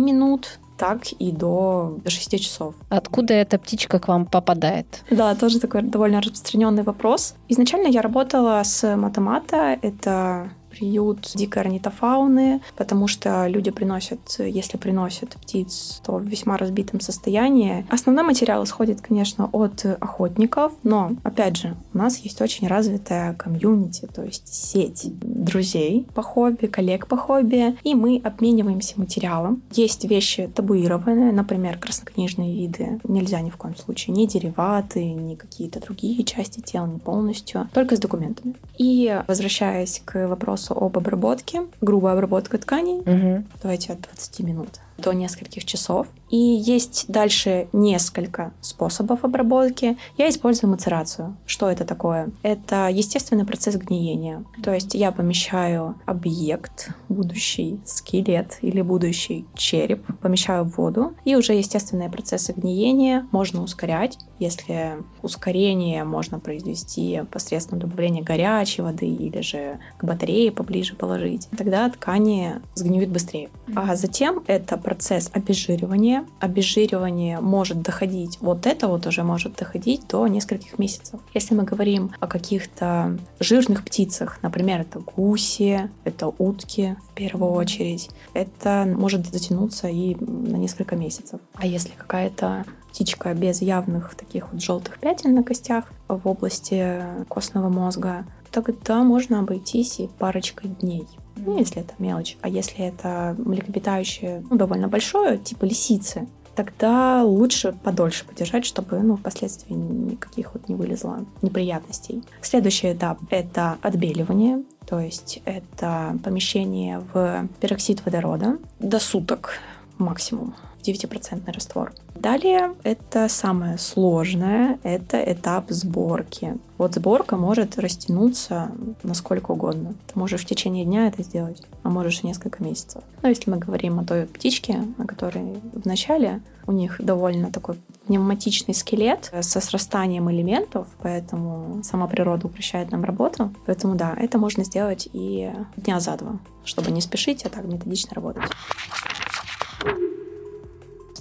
минут 0.01 0.59
так 0.77 1.11
и 1.13 1.31
до 1.31 1.97
6 2.05 2.39
часов. 2.41 2.75
Откуда 2.89 3.33
эта 3.33 3.57
птичка 3.57 3.99
к 3.99 4.09
вам 4.09 4.25
попадает? 4.25 5.03
Да, 5.09 5.33
тоже 5.35 5.59
такой 5.59 5.81
довольно 5.81 6.19
распространенный 6.19 6.83
вопрос. 6.83 7.35
Изначально 7.47 7.87
я 7.87 8.01
работала 8.01 8.61
с 8.63 8.95
матомата. 8.97 9.79
Это 9.81 10.49
приют 10.75 11.31
дикой 11.35 11.63
орнитофауны, 11.63 12.61
потому 12.75 13.07
что 13.07 13.47
люди 13.47 13.71
приносят, 13.71 14.19
если 14.39 14.77
приносят 14.77 15.35
птиц, 15.35 16.01
то 16.05 16.13
в 16.13 16.23
весьма 16.25 16.57
разбитом 16.57 16.99
состоянии. 16.99 17.85
Основной 17.89 18.23
материал 18.23 18.63
исходит, 18.63 19.01
конечно, 19.01 19.49
от 19.51 19.85
охотников, 19.85 20.73
но, 20.83 21.13
опять 21.23 21.57
же, 21.57 21.75
у 21.93 21.97
нас 21.97 22.17
есть 22.17 22.41
очень 22.41 22.67
развитая 22.67 23.33
комьюнити, 23.33 24.07
то 24.13 24.23
есть 24.23 24.53
сеть 24.53 25.07
друзей 25.19 26.07
по 26.13 26.21
хобби, 26.21 26.65
коллег 26.65 27.07
по 27.07 27.17
хобби, 27.17 27.77
и 27.83 27.95
мы 27.95 28.21
обмениваемся 28.23 28.99
материалом. 28.99 29.61
Есть 29.71 30.05
вещи 30.05 30.49
табуированные, 30.53 31.31
например, 31.31 31.77
краснокнижные 31.77 32.55
виды. 32.55 32.99
Нельзя 33.03 33.41
ни 33.41 33.49
в 33.49 33.57
коем 33.57 33.75
случае 33.75 34.15
ни 34.15 34.25
дериваты, 34.25 35.05
ни 35.05 35.35
какие-то 35.35 35.79
другие 35.79 36.23
части 36.23 36.59
тела, 36.59 36.87
не 36.87 36.99
полностью, 36.99 37.69
только 37.73 37.95
с 37.95 37.99
документами. 37.99 38.55
И 38.77 39.21
возвращаясь 39.27 40.01
к 40.03 40.27
вопросу 40.27 40.64
вопросу 40.69 40.85
об 40.85 40.97
обработке, 40.97 41.63
грубая 41.81 42.13
обработка 42.13 42.57
тканей. 42.57 42.99
Угу. 42.99 43.43
Давайте 43.61 43.93
от 43.93 44.01
20 44.01 44.39
минут 44.41 44.69
до 44.97 45.13
нескольких 45.13 45.65
часов. 45.65 46.07
И 46.29 46.37
есть 46.37 47.05
дальше 47.07 47.67
несколько 47.73 48.53
способов 48.61 49.23
обработки. 49.23 49.97
Я 50.17 50.29
использую 50.29 50.71
мацерацию. 50.71 51.37
Что 51.45 51.69
это 51.69 51.85
такое? 51.85 52.29
Это 52.41 52.89
естественный 52.89 53.45
процесс 53.45 53.75
гниения. 53.75 54.43
То 54.63 54.73
есть 54.73 54.95
я 54.95 55.11
помещаю 55.11 55.95
объект, 56.05 56.89
будущий 57.09 57.79
скелет 57.85 58.57
или 58.61 58.81
будущий 58.81 59.45
череп, 59.55 60.03
помещаю 60.21 60.65
в 60.65 60.77
воду, 60.77 61.13
и 61.25 61.35
уже 61.35 61.53
естественные 61.53 62.09
процессы 62.09 62.53
гниения 62.53 63.27
можно 63.31 63.61
ускорять. 63.61 64.17
Если 64.39 64.93
ускорение 65.21 66.03
можно 66.03 66.39
произвести 66.39 67.21
посредством 67.31 67.79
добавления 67.79 68.23
горячей 68.23 68.81
воды 68.81 69.07
или 69.07 69.41
же 69.41 69.79
к 69.97 70.03
батарее 70.03 70.51
поближе 70.51 70.95
положить, 70.95 71.47
тогда 71.57 71.89
ткани 71.89 72.55
сгниют 72.73 73.09
быстрее. 73.09 73.49
А 73.75 73.95
затем 73.95 74.43
это 74.47 74.77
процесс 74.77 75.29
обезжиривания. 75.33 76.14
Обезжиривание 76.39 77.39
может 77.39 77.81
доходить, 77.81 78.37
вот 78.41 78.65
это 78.65 78.87
вот 78.87 79.07
уже 79.07 79.23
может 79.23 79.55
доходить 79.55 80.07
до 80.07 80.27
нескольких 80.27 80.77
месяцев. 80.77 81.19
Если 81.33 81.55
мы 81.55 81.63
говорим 81.63 82.11
о 82.19 82.27
каких-то 82.27 83.17
жирных 83.39 83.83
птицах, 83.83 84.39
например, 84.41 84.81
это 84.81 84.99
гуси, 84.99 85.89
это 86.03 86.27
утки 86.27 86.95
в 87.09 87.13
первую 87.13 87.51
очередь, 87.51 88.09
это 88.33 88.85
может 88.95 89.25
затянуться 89.27 89.87
и 89.87 90.15
на 90.15 90.57
несколько 90.57 90.95
месяцев. 90.95 91.39
А 91.55 91.65
если 91.65 91.91
какая-то 91.97 92.65
птичка 92.89 93.33
без 93.33 93.61
явных 93.61 94.15
таких 94.15 94.51
вот 94.51 94.61
желтых 94.61 94.99
пятен 94.99 95.33
на 95.35 95.43
костях 95.43 95.91
в 96.07 96.27
области 96.27 97.03
костного 97.27 97.69
мозга, 97.69 98.25
тогда 98.51 99.03
можно 99.03 99.39
обойтись 99.39 99.99
и 99.99 100.09
парочкой 100.19 100.69
дней. 100.69 101.05
Ну, 101.35 101.57
если 101.57 101.81
это 101.81 101.93
мелочь. 101.99 102.37
А 102.41 102.49
если 102.49 102.85
это 102.85 103.35
млекопитающее 103.37 104.43
ну, 104.49 104.55
довольно 104.55 104.87
большое, 104.87 105.37
типа 105.37 105.65
лисицы, 105.65 106.27
тогда 106.55 107.23
лучше 107.23 107.73
подольше 107.83 108.25
подержать, 108.25 108.65
чтобы 108.65 108.99
ну, 108.99 109.17
впоследствии 109.17 109.73
никаких 109.73 110.53
вот 110.53 110.67
не 110.69 110.75
вылезло 110.75 111.25
неприятностей. 111.41 112.23
Следующий 112.41 112.93
этап— 112.93 113.19
это 113.29 113.77
отбеливание. 113.81 114.63
То 114.87 114.99
есть 114.99 115.41
это 115.45 116.17
помещение 116.23 117.01
в 117.13 117.47
пероксид 117.59 118.05
водорода 118.05 118.59
до 118.79 118.99
суток 118.99 119.59
максимум. 119.97 120.55
9% 120.83 121.51
раствор. 121.51 121.91
Далее 122.15 122.73
это 122.83 123.27
самое 123.27 123.77
сложное, 123.77 124.79
это 124.83 125.21
этап 125.21 125.69
сборки. 125.69 126.57
Вот 126.77 126.95
сборка 126.95 127.35
может 127.35 127.77
растянуться 127.77 128.71
на 129.03 129.13
сколько 129.13 129.51
угодно. 129.51 129.95
Ты 130.07 130.17
можешь 130.17 130.41
в 130.41 130.45
течение 130.45 130.85
дня 130.85 131.07
это 131.07 131.23
сделать, 131.23 131.61
а 131.83 131.89
можешь 131.89 132.21
и 132.23 132.27
несколько 132.27 132.63
месяцев. 132.63 133.03
Но 133.21 133.29
если 133.29 133.51
мы 133.51 133.57
говорим 133.57 133.99
о 133.99 134.05
той 134.05 134.25
птичке, 134.25 134.81
на 134.97 135.05
которой 135.05 135.59
в 135.73 135.85
начале, 135.85 136.41
у 136.67 136.71
них 136.71 136.95
довольно 136.99 137.51
такой 137.51 137.75
пневматичный 138.07 138.73
скелет 138.73 139.31
со 139.41 139.59
срастанием 139.59 140.31
элементов, 140.31 140.87
поэтому 141.01 141.83
сама 141.83 142.07
природа 142.07 142.47
упрощает 142.47 142.91
нам 142.91 143.03
работу. 143.03 143.53
Поэтому 143.65 143.95
да, 143.95 144.15
это 144.17 144.37
можно 144.37 144.63
сделать 144.63 145.09
и 145.11 145.51
дня 145.77 145.99
за 145.99 146.17
два, 146.17 146.39
чтобы 146.63 146.91
не 146.91 147.01
спешить, 147.01 147.45
а 147.45 147.49
так 147.49 147.65
методично 147.65 148.15
работать 148.15 148.43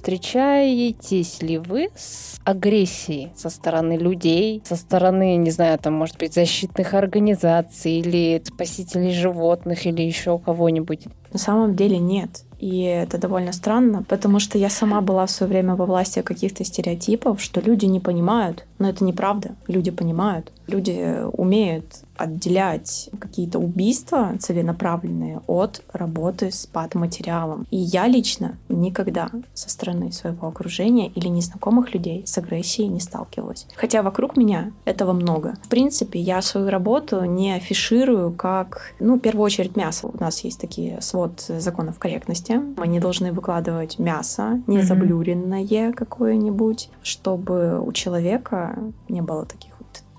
встречаетесь 0.04 1.40
ли 1.40 1.56
вы 1.56 1.88
с 1.96 2.38
агрессией 2.44 3.32
со 3.34 3.48
стороны 3.48 3.96
людей, 3.96 4.62
со 4.62 4.76
стороны, 4.76 5.36
не 5.36 5.50
знаю, 5.50 5.78
там, 5.78 5.94
может 5.94 6.18
быть, 6.18 6.34
защитных 6.34 6.92
организаций 6.92 8.00
или 8.00 8.42
спасителей 8.44 9.14
животных 9.14 9.86
или 9.86 10.02
еще 10.02 10.38
кого-нибудь? 10.38 11.06
На 11.32 11.38
самом 11.38 11.74
деле 11.74 11.96
нет. 11.96 12.44
И 12.58 12.82
это 12.82 13.16
довольно 13.16 13.52
странно, 13.52 14.04
потому 14.06 14.40
что 14.40 14.58
я 14.58 14.68
сама 14.68 15.00
была 15.00 15.24
в 15.24 15.30
свое 15.30 15.50
время 15.50 15.74
во 15.74 15.86
власти 15.86 16.20
каких-то 16.20 16.64
стереотипов, 16.64 17.42
что 17.42 17.60
люди 17.60 17.86
не 17.86 17.98
понимают. 17.98 18.66
Но 18.78 18.90
это 18.90 19.04
неправда. 19.04 19.56
Люди 19.68 19.90
понимают. 19.90 20.52
Люди 20.66 21.22
умеют 21.32 22.04
отделять 22.16 23.10
какие-то 23.18 23.58
убийства 23.58 24.32
целенаправленные 24.38 25.40
от 25.46 25.82
работы 25.92 26.50
с 26.50 26.66
патоматериалом. 26.66 27.66
И 27.70 27.76
я 27.76 28.06
лично 28.06 28.56
никогда 28.68 29.30
со 29.52 29.68
стороны 29.68 30.12
своего 30.12 30.48
окружения 30.48 31.08
или 31.08 31.28
незнакомых 31.28 31.92
людей 31.92 32.22
с 32.26 32.38
агрессией 32.38 32.88
не 32.88 33.00
сталкивалась. 33.00 33.66
Хотя 33.74 34.02
вокруг 34.02 34.36
меня 34.36 34.72
этого 34.84 35.12
много. 35.12 35.56
В 35.64 35.68
принципе, 35.68 36.20
я 36.20 36.40
свою 36.42 36.70
работу 36.70 37.24
не 37.24 37.52
афиширую 37.52 38.32
как, 38.32 38.94
ну, 39.00 39.16
в 39.16 39.20
первую 39.20 39.44
очередь, 39.44 39.76
мясо. 39.76 40.06
У 40.06 40.16
нас 40.18 40.40
есть 40.40 40.60
такие 40.60 41.00
свод 41.00 41.40
законов 41.40 41.98
корректности. 41.98 42.60
Мы 42.76 42.86
не 42.88 43.00
должны 43.00 43.32
выкладывать 43.32 43.98
мясо, 43.98 44.62
не 44.66 44.82
заблюренное 44.82 45.92
какое-нибудь, 45.92 46.90
чтобы 47.02 47.80
у 47.80 47.92
человека 47.92 48.78
не 49.08 49.22
было 49.22 49.44
таких 49.44 49.73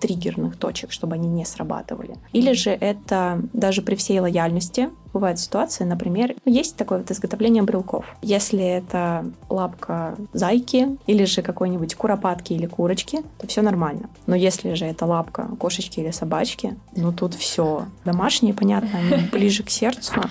триггерных 0.06 0.56
точек, 0.58 0.92
чтобы 0.92 1.16
они 1.16 1.28
не 1.28 1.46
срабатывали. 1.46 2.18
Или 2.32 2.54
же 2.54 2.70
это 2.70 3.42
даже 3.54 3.82
при 3.82 3.96
всей 3.96 4.20
лояльности 4.20 4.90
бывает 5.14 5.40
ситуация, 5.40 5.88
например, 5.88 6.36
есть 6.46 6.76
такое 6.76 7.00
вот 7.00 7.10
изготовление 7.10 7.64
брелков. 7.64 8.06
Если 8.22 8.64
это 8.64 9.26
лапка 9.50 10.16
зайки 10.34 10.98
или 11.08 11.26
же 11.26 11.42
какой-нибудь 11.42 11.96
куропатки 11.96 12.54
или 12.54 12.68
курочки, 12.68 13.24
то 13.40 13.48
все 13.48 13.62
нормально. 13.62 14.10
Но 14.28 14.36
если 14.36 14.74
же 14.74 14.86
это 14.86 15.06
лапка 15.06 15.50
кошечки 15.58 16.02
или 16.02 16.12
собачки, 16.12 16.76
ну 16.96 17.12
тут 17.12 17.34
все. 17.34 17.86
Домашние, 18.04 18.54
понятно, 18.54 19.00
ближе 19.32 19.64
к 19.64 19.70
сердцу. 19.70 20.22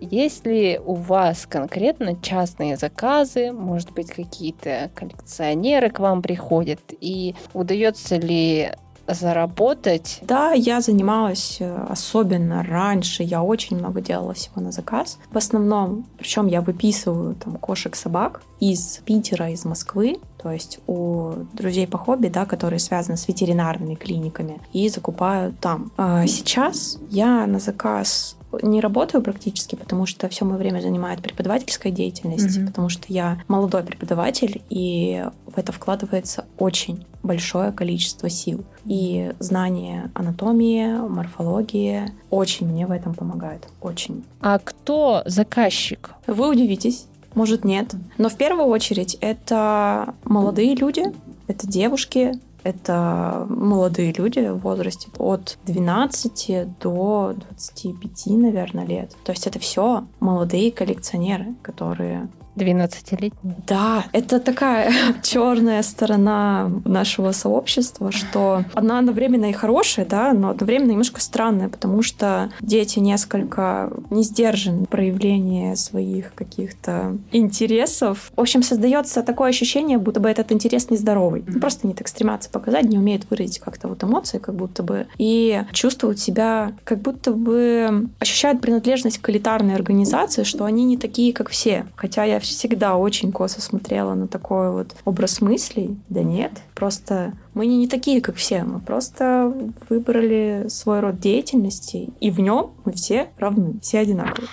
Если 0.00 0.80
у 0.84 0.94
вас 0.94 1.46
конкретно 1.46 2.16
частные 2.20 2.76
заказы, 2.76 3.52
может 3.52 3.92
быть, 3.92 4.10
какие-то 4.10 4.90
коллекционеры 4.94 5.90
к 5.90 6.00
вам 6.00 6.22
приходят, 6.22 6.80
и 7.00 7.34
удается 7.52 8.16
ли 8.16 8.70
заработать? 9.14 10.20
Да, 10.22 10.52
я 10.52 10.80
занималась 10.80 11.56
э, 11.60 11.86
особенно 11.88 12.62
раньше. 12.62 13.22
Я 13.22 13.42
очень 13.42 13.78
много 13.78 14.00
делала 14.00 14.34
всего 14.34 14.60
на 14.60 14.72
заказ. 14.72 15.18
В 15.30 15.36
основном, 15.36 16.06
причем 16.18 16.46
я 16.46 16.60
выписываю 16.60 17.34
там 17.34 17.56
кошек-собак 17.56 18.42
из 18.60 19.00
Питера, 19.04 19.50
из 19.50 19.64
Москвы, 19.64 20.18
то 20.42 20.50
есть 20.50 20.80
у 20.86 21.32
друзей 21.52 21.86
по 21.86 21.98
хобби, 21.98 22.28
да, 22.28 22.46
которые 22.46 22.78
связаны 22.78 23.16
с 23.16 23.28
ветеринарными 23.28 23.94
клиниками, 23.94 24.60
и 24.72 24.88
закупаю 24.88 25.52
там. 25.60 25.92
А 25.96 26.26
сейчас 26.26 26.98
я 27.10 27.46
на 27.46 27.58
заказ 27.58 28.36
не 28.62 28.80
работаю 28.80 29.22
практически, 29.22 29.74
потому 29.74 30.06
что 30.06 30.28
все 30.28 30.44
мое 30.44 30.58
время 30.58 30.80
занимает 30.80 31.20
преподавательская 31.22 31.92
деятельность, 31.92 32.58
mm-hmm. 32.58 32.66
потому 32.66 32.88
что 32.88 33.04
я 33.08 33.40
молодой 33.48 33.82
преподаватель, 33.82 34.62
и 34.70 35.24
в 35.46 35.58
это 35.58 35.72
вкладывается 35.72 36.44
очень 36.58 37.04
большое 37.22 37.72
количество 37.72 38.28
сил. 38.28 38.64
И 38.84 39.32
знание 39.38 40.10
анатомии, 40.14 40.86
морфологии 41.08 42.12
очень 42.30 42.66
мне 42.66 42.86
в 42.86 42.90
этом 42.90 43.14
помогает. 43.14 43.68
Очень. 43.80 44.24
А 44.40 44.58
кто 44.58 45.22
заказчик? 45.26 46.10
Вы 46.26 46.48
удивитесь. 46.48 47.06
Может, 47.34 47.64
нет. 47.64 47.94
Но 48.18 48.28
в 48.28 48.36
первую 48.36 48.66
очередь 48.66 49.16
это 49.20 50.14
молодые 50.24 50.74
люди, 50.74 51.04
это 51.46 51.66
девушки, 51.66 52.32
это 52.62 53.46
молодые 53.48 54.12
люди 54.12 54.40
в 54.40 54.58
возрасте 54.58 55.08
от 55.18 55.58
12 55.66 56.78
до 56.80 57.34
25, 57.34 58.26
наверное, 58.38 58.84
лет. 58.84 59.16
То 59.24 59.32
есть 59.32 59.46
это 59.46 59.58
все 59.58 60.04
молодые 60.20 60.72
коллекционеры, 60.72 61.54
которые 61.62 62.28
12-летний. 62.56 63.54
Да, 63.66 64.04
это 64.12 64.40
такая 64.40 64.92
черная 65.22 65.82
сторона 65.82 66.70
нашего 66.84 67.32
сообщества, 67.32 68.12
что 68.12 68.64
она 68.74 68.98
одновременно 68.98 69.46
и 69.46 69.52
хорошая, 69.52 70.04
да, 70.06 70.32
но 70.32 70.50
одновременно 70.50 70.90
немножко 70.90 71.20
странная, 71.20 71.68
потому 71.68 72.02
что 72.02 72.50
дети 72.60 72.98
несколько 72.98 73.90
не 74.10 74.22
сдержаны 74.22 74.84
в 74.84 74.88
проявлении 74.88 75.74
своих 75.74 76.34
каких-то 76.34 77.18
интересов. 77.32 78.32
В 78.36 78.40
общем, 78.40 78.62
создается 78.62 79.22
такое 79.22 79.50
ощущение, 79.50 79.98
будто 79.98 80.20
бы 80.20 80.28
этот 80.28 80.52
интерес 80.52 80.90
нездоровый. 80.90 81.44
Ну, 81.46 81.60
просто 81.60 81.86
не 81.86 81.94
так 81.94 82.08
стремятся 82.08 82.50
показать, 82.50 82.84
не 82.84 82.98
умеют 82.98 83.26
выразить 83.30 83.58
как-то 83.58 83.88
вот 83.88 84.02
эмоции, 84.02 84.38
как 84.38 84.54
будто 84.54 84.82
бы, 84.82 85.06
и 85.18 85.62
чувствуют 85.72 86.18
себя, 86.18 86.72
как 86.84 87.00
будто 87.00 87.32
бы 87.32 88.08
ощущают 88.18 88.60
принадлежность 88.60 89.18
к 89.18 89.30
элитарной 89.30 89.74
организации, 89.74 90.42
что 90.42 90.64
они 90.64 90.84
не 90.84 90.96
такие, 90.96 91.32
как 91.32 91.48
все. 91.50 91.86
Хотя 91.96 92.24
я 92.24 92.40
всегда 92.50 92.96
очень 92.96 93.32
косо 93.32 93.60
смотрела 93.60 94.14
на 94.14 94.28
такой 94.28 94.70
вот 94.70 94.94
образ 95.04 95.40
мыслей. 95.40 95.98
Да 96.08 96.22
нет, 96.22 96.52
просто 96.74 97.32
мы 97.54 97.66
не, 97.66 97.78
не 97.78 97.88
такие, 97.88 98.20
как 98.20 98.36
все. 98.36 98.62
Мы 98.62 98.80
просто 98.80 99.52
выбрали 99.88 100.66
свой 100.68 101.00
род 101.00 101.18
деятельности, 101.18 102.10
и 102.20 102.30
в 102.30 102.40
нем 102.40 102.72
мы 102.84 102.92
все 102.92 103.30
равны, 103.38 103.80
все 103.80 104.00
одинаковые. 104.00 104.48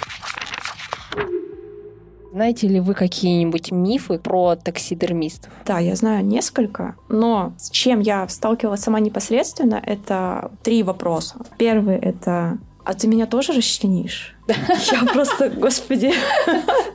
Знаете 2.31 2.67
ли 2.67 2.79
вы 2.79 2.93
какие-нибудь 2.93 3.71
мифы 3.71 4.19
про 4.19 4.55
таксидермистов? 4.55 5.51
Да, 5.65 5.79
я 5.79 5.95
знаю 5.95 6.23
несколько, 6.23 6.95
но 7.09 7.53
с 7.57 7.71
чем 7.71 7.99
я 7.99 8.27
сталкивалась 8.27 8.81
сама 8.81 8.99
непосредственно, 8.99 9.81
это 9.83 10.51
три 10.61 10.83
вопроса. 10.83 11.37
Первый— 11.57 11.95
это 11.97 12.59
«А 12.87 12.93
ты 12.93 13.07
меня 13.07 13.25
тоже 13.25 13.53
расчленишь?» 13.53 14.36
Я 14.91 15.05
просто, 15.11 15.49
господи. 15.49 16.13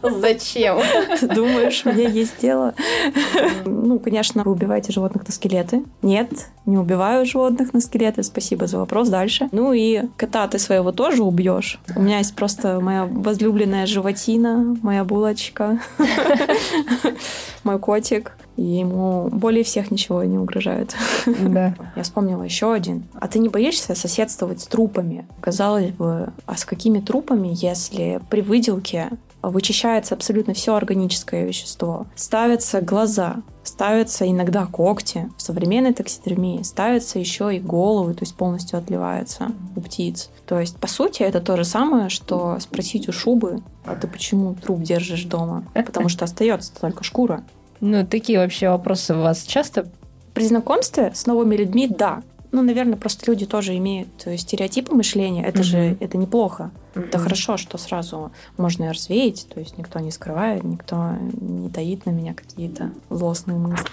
Зачем? 0.02 0.78
Ты 1.18 1.28
думаешь, 1.28 1.84
мне 1.84 2.08
есть 2.08 2.40
дело? 2.40 2.74
Ну, 3.64 3.98
конечно, 3.98 4.42
вы 4.44 4.52
убиваете 4.52 4.92
животных 4.92 5.26
на 5.26 5.32
скелеты. 5.32 5.84
Нет, 6.02 6.30
не 6.64 6.78
убиваю 6.78 7.26
животных 7.26 7.74
на 7.74 7.80
скелеты. 7.80 8.22
Спасибо 8.22 8.66
за 8.66 8.78
вопрос. 8.78 9.08
Дальше. 9.08 9.48
Ну 9.52 9.72
и 9.72 10.02
кота 10.16 10.48
ты 10.48 10.58
своего 10.58 10.92
тоже 10.92 11.22
убьешь. 11.22 11.78
У 11.94 12.02
меня 12.02 12.18
есть 12.18 12.34
просто 12.34 12.80
моя 12.80 13.06
возлюбленная 13.06 13.86
животина, 13.86 14.76
моя 14.82 15.04
булочка, 15.04 15.78
мой 17.64 17.78
котик. 17.78 18.32
И 18.56 18.62
ему 18.62 19.28
более 19.30 19.64
всех 19.64 19.90
ничего 19.90 20.22
не 20.24 20.38
угрожает. 20.38 20.94
Да. 21.26 21.74
Я 21.96 22.02
вспомнила 22.02 22.42
еще 22.42 22.72
один. 22.72 23.04
А 23.14 23.28
ты 23.28 23.38
не 23.38 23.48
боишься 23.48 23.94
соседствовать 23.94 24.60
с 24.60 24.66
трупами? 24.66 25.26
Казалось 25.40 25.90
бы, 25.90 26.32
а 26.46 26.56
с 26.56 26.64
какими 26.64 27.00
трупами 27.00 27.50
если 27.52 28.20
при 28.30 28.42
выделке 28.42 29.10
вычищается 29.42 30.14
абсолютно 30.14 30.54
все 30.54 30.74
органическое 30.74 31.44
вещество. 31.44 32.06
Ставятся 32.14 32.80
глаза, 32.80 33.36
ставятся 33.64 34.28
иногда 34.28 34.66
когти. 34.66 35.30
В 35.36 35.42
современной 35.42 35.92
таксидермии 35.92 36.62
ставятся 36.62 37.18
еще 37.18 37.54
и 37.54 37.60
головы, 37.60 38.14
то 38.14 38.22
есть 38.22 38.36
полностью 38.36 38.78
отливаются 38.78 39.50
у 39.74 39.80
птиц. 39.80 40.30
То 40.46 40.60
есть, 40.60 40.76
по 40.76 40.86
сути, 40.86 41.22
это 41.22 41.40
то 41.40 41.56
же 41.56 41.64
самое, 41.64 42.08
что 42.08 42.58
спросить 42.60 43.08
у 43.08 43.12
шубы, 43.12 43.62
а 43.84 43.96
ты 43.96 44.06
почему 44.06 44.54
труп 44.54 44.82
держишь 44.82 45.24
дома? 45.24 45.64
Потому 45.74 46.08
что 46.08 46.24
остается 46.24 46.72
только 46.80 47.04
шкура. 47.04 47.44
Ну, 47.82 48.06
такие 48.06 48.38
вообще 48.38 48.68
вопросы 48.68 49.12
у 49.12 49.22
вас 49.22 49.42
часто 49.42 49.88
при 50.34 50.44
знакомстве 50.46 51.10
с 51.14 51.26
новыми 51.26 51.56
людьми, 51.56 51.88
да. 51.88 52.22
Ну, 52.52 52.62
наверное, 52.62 52.96
просто 52.96 53.28
люди 53.28 53.44
тоже 53.44 53.76
имеют 53.76 54.08
стереотипы 54.36 54.94
мышления. 54.94 55.44
Это 55.44 55.60
mm-hmm. 55.60 55.64
же 55.64 55.96
это 55.98 56.16
неплохо. 56.16 56.70
Mm-hmm. 56.94 57.08
Это 57.08 57.18
хорошо, 57.18 57.56
что 57.56 57.78
сразу 57.78 58.30
можно 58.56 58.92
развеять, 58.92 59.48
то 59.52 59.58
есть 59.58 59.78
никто 59.78 59.98
не 59.98 60.12
скрывает, 60.12 60.62
никто 60.62 61.16
не 61.40 61.70
таит 61.70 62.06
на 62.06 62.10
меня 62.10 62.34
какие-то 62.34 62.92
злостные 63.10 63.58
мысли. 63.58 63.84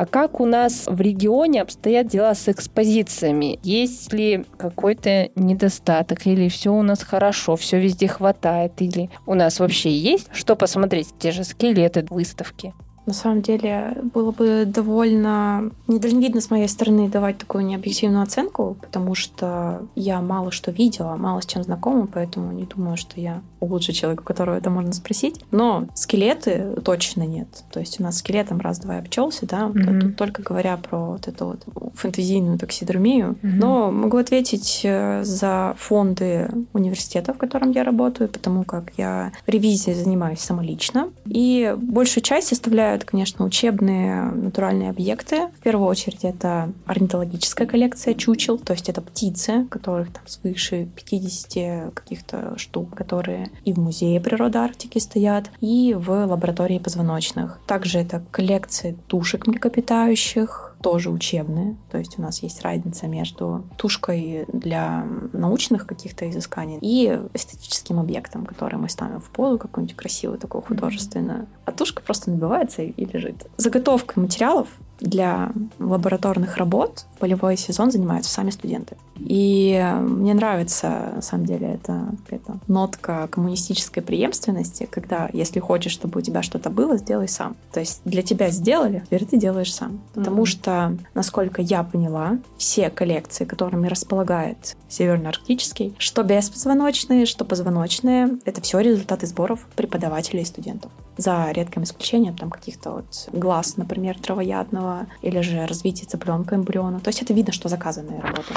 А 0.00 0.06
как 0.06 0.40
у 0.40 0.46
нас 0.46 0.84
в 0.86 0.98
регионе 0.98 1.60
обстоят 1.60 2.06
дела 2.06 2.34
с 2.34 2.48
экспозициями? 2.48 3.58
Есть 3.62 4.10
ли 4.14 4.46
какой-то 4.56 5.28
недостаток? 5.36 6.26
Или 6.26 6.48
все 6.48 6.72
у 6.72 6.80
нас 6.80 7.02
хорошо, 7.02 7.54
все 7.54 7.78
везде 7.78 8.08
хватает? 8.08 8.80
Или 8.80 9.10
у 9.26 9.34
нас 9.34 9.60
вообще 9.60 9.90
есть 9.90 10.28
что 10.32 10.56
посмотреть? 10.56 11.08
Те 11.18 11.32
же 11.32 11.44
скелеты, 11.44 12.06
выставки? 12.08 12.72
На 13.10 13.14
самом 13.14 13.42
деле 13.42 13.96
было 14.14 14.30
бы 14.30 14.62
довольно 14.64 15.72
недальновидно 15.88 16.40
с 16.40 16.48
моей 16.48 16.68
стороны 16.68 17.08
давать 17.08 17.38
такую 17.38 17.66
необъективную 17.66 18.22
оценку, 18.22 18.76
потому 18.80 19.16
что 19.16 19.82
я 19.96 20.20
мало 20.20 20.52
что 20.52 20.70
видела, 20.70 21.16
мало 21.16 21.40
с 21.40 21.46
чем 21.46 21.64
знакома, 21.64 22.06
поэтому 22.06 22.52
не 22.52 22.66
думаю, 22.66 22.96
что 22.96 23.20
я 23.20 23.42
лучший 23.60 23.94
человек, 23.94 24.20
у 24.20 24.24
которого 24.24 24.56
это 24.56 24.70
можно 24.70 24.92
спросить. 24.92 25.40
Но 25.50 25.88
скелеты 25.94 26.76
точно 26.84 27.24
нет. 27.24 27.48
То 27.72 27.80
есть 27.80 28.00
у 28.00 28.02
нас 28.04 28.18
скелетом 28.18 28.60
раз-два 28.60 28.98
обчелся, 28.98 29.46
да, 29.46 29.62
mm-hmm. 29.62 30.00
тут 30.00 30.16
только 30.16 30.42
говоря 30.42 30.76
про 30.76 30.98
вот 31.12 31.28
эту 31.28 31.46
вот 31.46 31.64
фэнтезийную 31.94 32.58
таксидермию. 32.58 33.36
Mm-hmm. 33.42 33.54
Но 33.56 33.90
могу 33.90 34.18
ответить 34.18 34.82
э, 34.84 35.22
за 35.24 35.74
фонды 35.78 36.48
университета, 36.72 37.34
в 37.34 37.38
котором 37.38 37.72
я 37.72 37.84
работаю, 37.84 38.28
потому 38.28 38.64
как 38.64 38.92
я 38.96 39.32
ревизией 39.46 39.96
занимаюсь 39.96 40.40
самолично. 40.40 41.10
И 41.26 41.74
большую 41.76 42.22
часть 42.22 42.48
составляют 42.48 42.99
это, 43.00 43.06
конечно, 43.06 43.44
учебные 43.44 44.24
натуральные 44.24 44.90
объекты. 44.90 45.48
В 45.58 45.62
первую 45.62 45.88
очередь 45.88 46.24
это 46.24 46.70
орнитологическая 46.84 47.66
коллекция 47.66 48.14
чучел, 48.14 48.58
то 48.58 48.74
есть 48.74 48.88
это 48.88 49.00
птицы, 49.00 49.66
которых 49.70 50.12
там 50.12 50.26
свыше 50.26 50.88
50 50.94 51.94
каких-то 51.94 52.58
штук, 52.58 52.94
которые 52.94 53.50
и 53.64 53.72
в 53.72 53.78
Музее 53.78 54.20
природы 54.20 54.58
Арктики 54.58 54.98
стоят, 54.98 55.50
и 55.60 55.94
в 55.94 56.10
лаборатории 56.26 56.78
позвоночных. 56.78 57.58
Также 57.66 58.00
это 58.00 58.22
коллекции 58.30 58.96
тушек 59.06 59.46
млекопитающих, 59.46 60.69
тоже 60.82 61.10
учебные. 61.10 61.76
То 61.90 61.98
есть 61.98 62.18
у 62.18 62.22
нас 62.22 62.42
есть 62.42 62.62
разница 62.62 63.06
между 63.06 63.64
тушкой 63.76 64.46
для 64.52 65.06
научных 65.32 65.86
каких-то 65.86 66.28
изысканий 66.30 66.78
и 66.80 67.20
эстетическим 67.34 67.98
объектом, 67.98 68.46
который 68.46 68.76
мы 68.76 68.88
ставим 68.88 69.20
в 69.20 69.30
полу, 69.30 69.58
какую-нибудь 69.58 69.96
красивую 69.96 70.38
такую 70.38 70.62
художественную. 70.62 71.46
А 71.66 71.72
тушка 71.72 72.02
просто 72.02 72.30
набивается 72.30 72.82
и 72.82 73.04
лежит. 73.04 73.46
Заготовкой 73.56 74.22
материалов 74.22 74.68
для 75.00 75.52
лабораторных 75.78 76.56
работ 76.56 77.06
полевой 77.18 77.56
сезон 77.56 77.90
занимаются 77.90 78.30
сами 78.30 78.50
студенты. 78.50 78.96
И 79.18 79.84
мне 80.00 80.32
нравится, 80.34 81.12
на 81.16 81.22
самом 81.22 81.44
деле, 81.44 81.74
это 81.74 82.06
какая-то 82.24 82.58
нотка 82.68 83.28
коммунистической 83.30 84.02
преемственности, 84.02 84.88
когда, 84.90 85.28
если 85.32 85.60
хочешь, 85.60 85.92
чтобы 85.92 86.20
у 86.20 86.22
тебя 86.22 86.42
что-то 86.42 86.70
было, 86.70 86.96
сделай 86.96 87.28
сам. 87.28 87.56
То 87.72 87.80
есть 87.80 88.00
для 88.04 88.22
тебя 88.22 88.50
сделали, 88.50 89.02
теперь 89.06 89.26
ты 89.26 89.36
делаешь 89.36 89.74
сам. 89.74 90.00
Потому 90.14 90.42
mm-hmm. 90.42 90.46
что, 90.46 90.96
насколько 91.14 91.60
я 91.60 91.82
поняла, 91.82 92.38
все 92.56 92.88
коллекции, 92.88 93.44
которыми 93.44 93.88
располагает 93.88 94.76
Северно-Арктический, 94.88 95.94
что 95.98 96.22
беспозвоночные, 96.22 97.26
что 97.26 97.44
позвоночные, 97.44 98.38
это 98.44 98.60
все 98.62 98.80
результаты 98.80 99.26
сборов 99.26 99.66
преподавателей 99.76 100.42
и 100.42 100.46
студентов. 100.46 100.90
За 101.16 101.50
редким 101.50 101.82
исключением 101.82 102.36
там 102.36 102.50
каких-то 102.50 102.90
вот 102.90 103.28
глаз, 103.32 103.76
например, 103.76 104.18
травоядного, 104.18 105.06
или 105.22 105.40
же 105.40 105.66
развитие 105.66 106.08
цыпленка 106.08 106.56
эмбриона. 106.56 107.00
То 107.00 107.08
есть 107.08 107.22
это 107.22 107.34
видно, 107.34 107.52
что 107.52 107.68
заказанные 107.68 108.20
работы. 108.20 108.54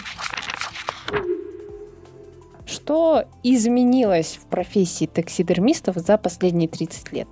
Что 2.66 3.26
изменилось 3.44 4.40
в 4.42 4.46
профессии 4.46 5.06
таксидермистов 5.06 5.98
за 5.98 6.18
последние 6.18 6.70
30 6.70 7.12
лет? 7.12 7.28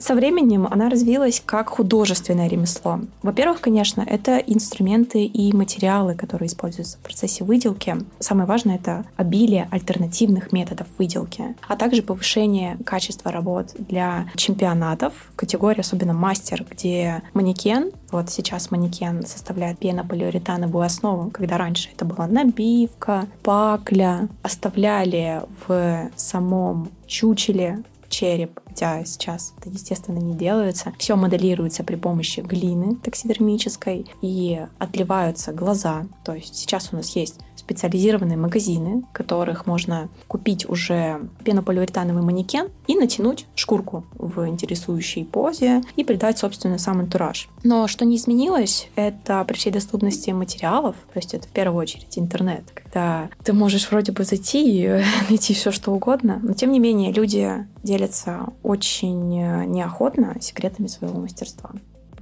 Со 0.00 0.14
временем 0.14 0.66
она 0.68 0.88
развилась 0.88 1.42
как 1.44 1.68
художественное 1.68 2.48
ремесло. 2.48 3.00
Во-первых, 3.22 3.60
конечно, 3.60 4.00
это 4.00 4.38
инструменты 4.38 5.26
и 5.26 5.52
материалы, 5.52 6.14
которые 6.14 6.46
используются 6.46 6.96
в 6.96 7.02
процессе 7.02 7.44
выделки. 7.44 7.96
Самое 8.18 8.46
важное— 8.48 8.76
это 8.76 9.04
обилие 9.16 9.68
альтернативных 9.70 10.52
методов 10.52 10.86
выделки, 10.96 11.54
а 11.68 11.76
также 11.76 12.02
повышение 12.02 12.78
качества 12.86 13.30
работ 13.30 13.74
для 13.76 14.26
чемпионатов 14.36 15.12
категории 15.36 15.80
особенно 15.80 16.14
мастер, 16.14 16.64
где 16.68 17.22
манекен, 17.34 17.92
вот 18.10 18.30
сейчас 18.30 18.70
манекен 18.70 19.26
составляет 19.26 19.78
пенополиуретановую 19.78 20.84
основу, 20.84 21.30
когда 21.30 21.58
раньше 21.58 21.90
это 21.94 22.06
была 22.06 22.26
набивка, 22.26 23.26
пакля, 23.42 24.28
оставляли 24.42 25.42
в 25.66 26.10
самом 26.16 26.88
чучеле 27.06 27.82
череп, 28.10 28.60
хотя 28.66 29.04
сейчас 29.04 29.54
это, 29.58 29.70
естественно, 29.70 30.18
не 30.18 30.34
делается. 30.34 30.92
Все 30.98 31.16
моделируется 31.16 31.84
при 31.84 31.96
помощи 31.96 32.40
глины 32.40 32.96
таксидермической 32.96 34.06
и 34.20 34.60
отливаются 34.78 35.52
глаза. 35.52 36.06
То 36.24 36.34
есть 36.34 36.56
сейчас 36.56 36.90
у 36.92 36.96
нас 36.96 37.16
есть 37.16 37.40
специализированные 37.70 38.36
магазины, 38.36 39.04
в 39.10 39.12
которых 39.12 39.64
можно 39.64 40.08
купить 40.26 40.68
уже 40.68 41.20
пенополиуретановый 41.44 42.24
манекен 42.24 42.68
и 42.88 42.96
натянуть 42.96 43.46
шкурку 43.54 44.04
в 44.14 44.48
интересующей 44.48 45.24
позе 45.24 45.82
и 45.94 46.02
придать, 46.02 46.36
собственно, 46.38 46.78
сам 46.78 46.98
антураж. 46.98 47.48
Но 47.62 47.86
что 47.86 48.04
не 48.04 48.16
изменилось, 48.16 48.88
это 48.96 49.44
при 49.46 49.54
всей 49.56 49.70
доступности 49.70 50.30
материалов, 50.30 50.96
то 51.12 51.20
есть 51.20 51.32
это 51.32 51.46
в 51.46 51.52
первую 51.52 51.80
очередь 51.80 52.18
интернет, 52.18 52.64
когда 52.74 53.28
ты 53.44 53.52
можешь 53.52 53.88
вроде 53.88 54.10
бы 54.10 54.24
зайти 54.24 54.82
и 54.82 54.88
найти 55.28 55.54
все, 55.54 55.70
что 55.70 55.92
угодно, 55.92 56.40
но 56.42 56.54
тем 56.54 56.72
не 56.72 56.80
менее 56.80 57.12
люди 57.12 57.64
делятся 57.84 58.48
очень 58.64 59.28
неохотно 59.28 60.36
секретами 60.40 60.88
своего 60.88 61.20
мастерства. 61.20 61.70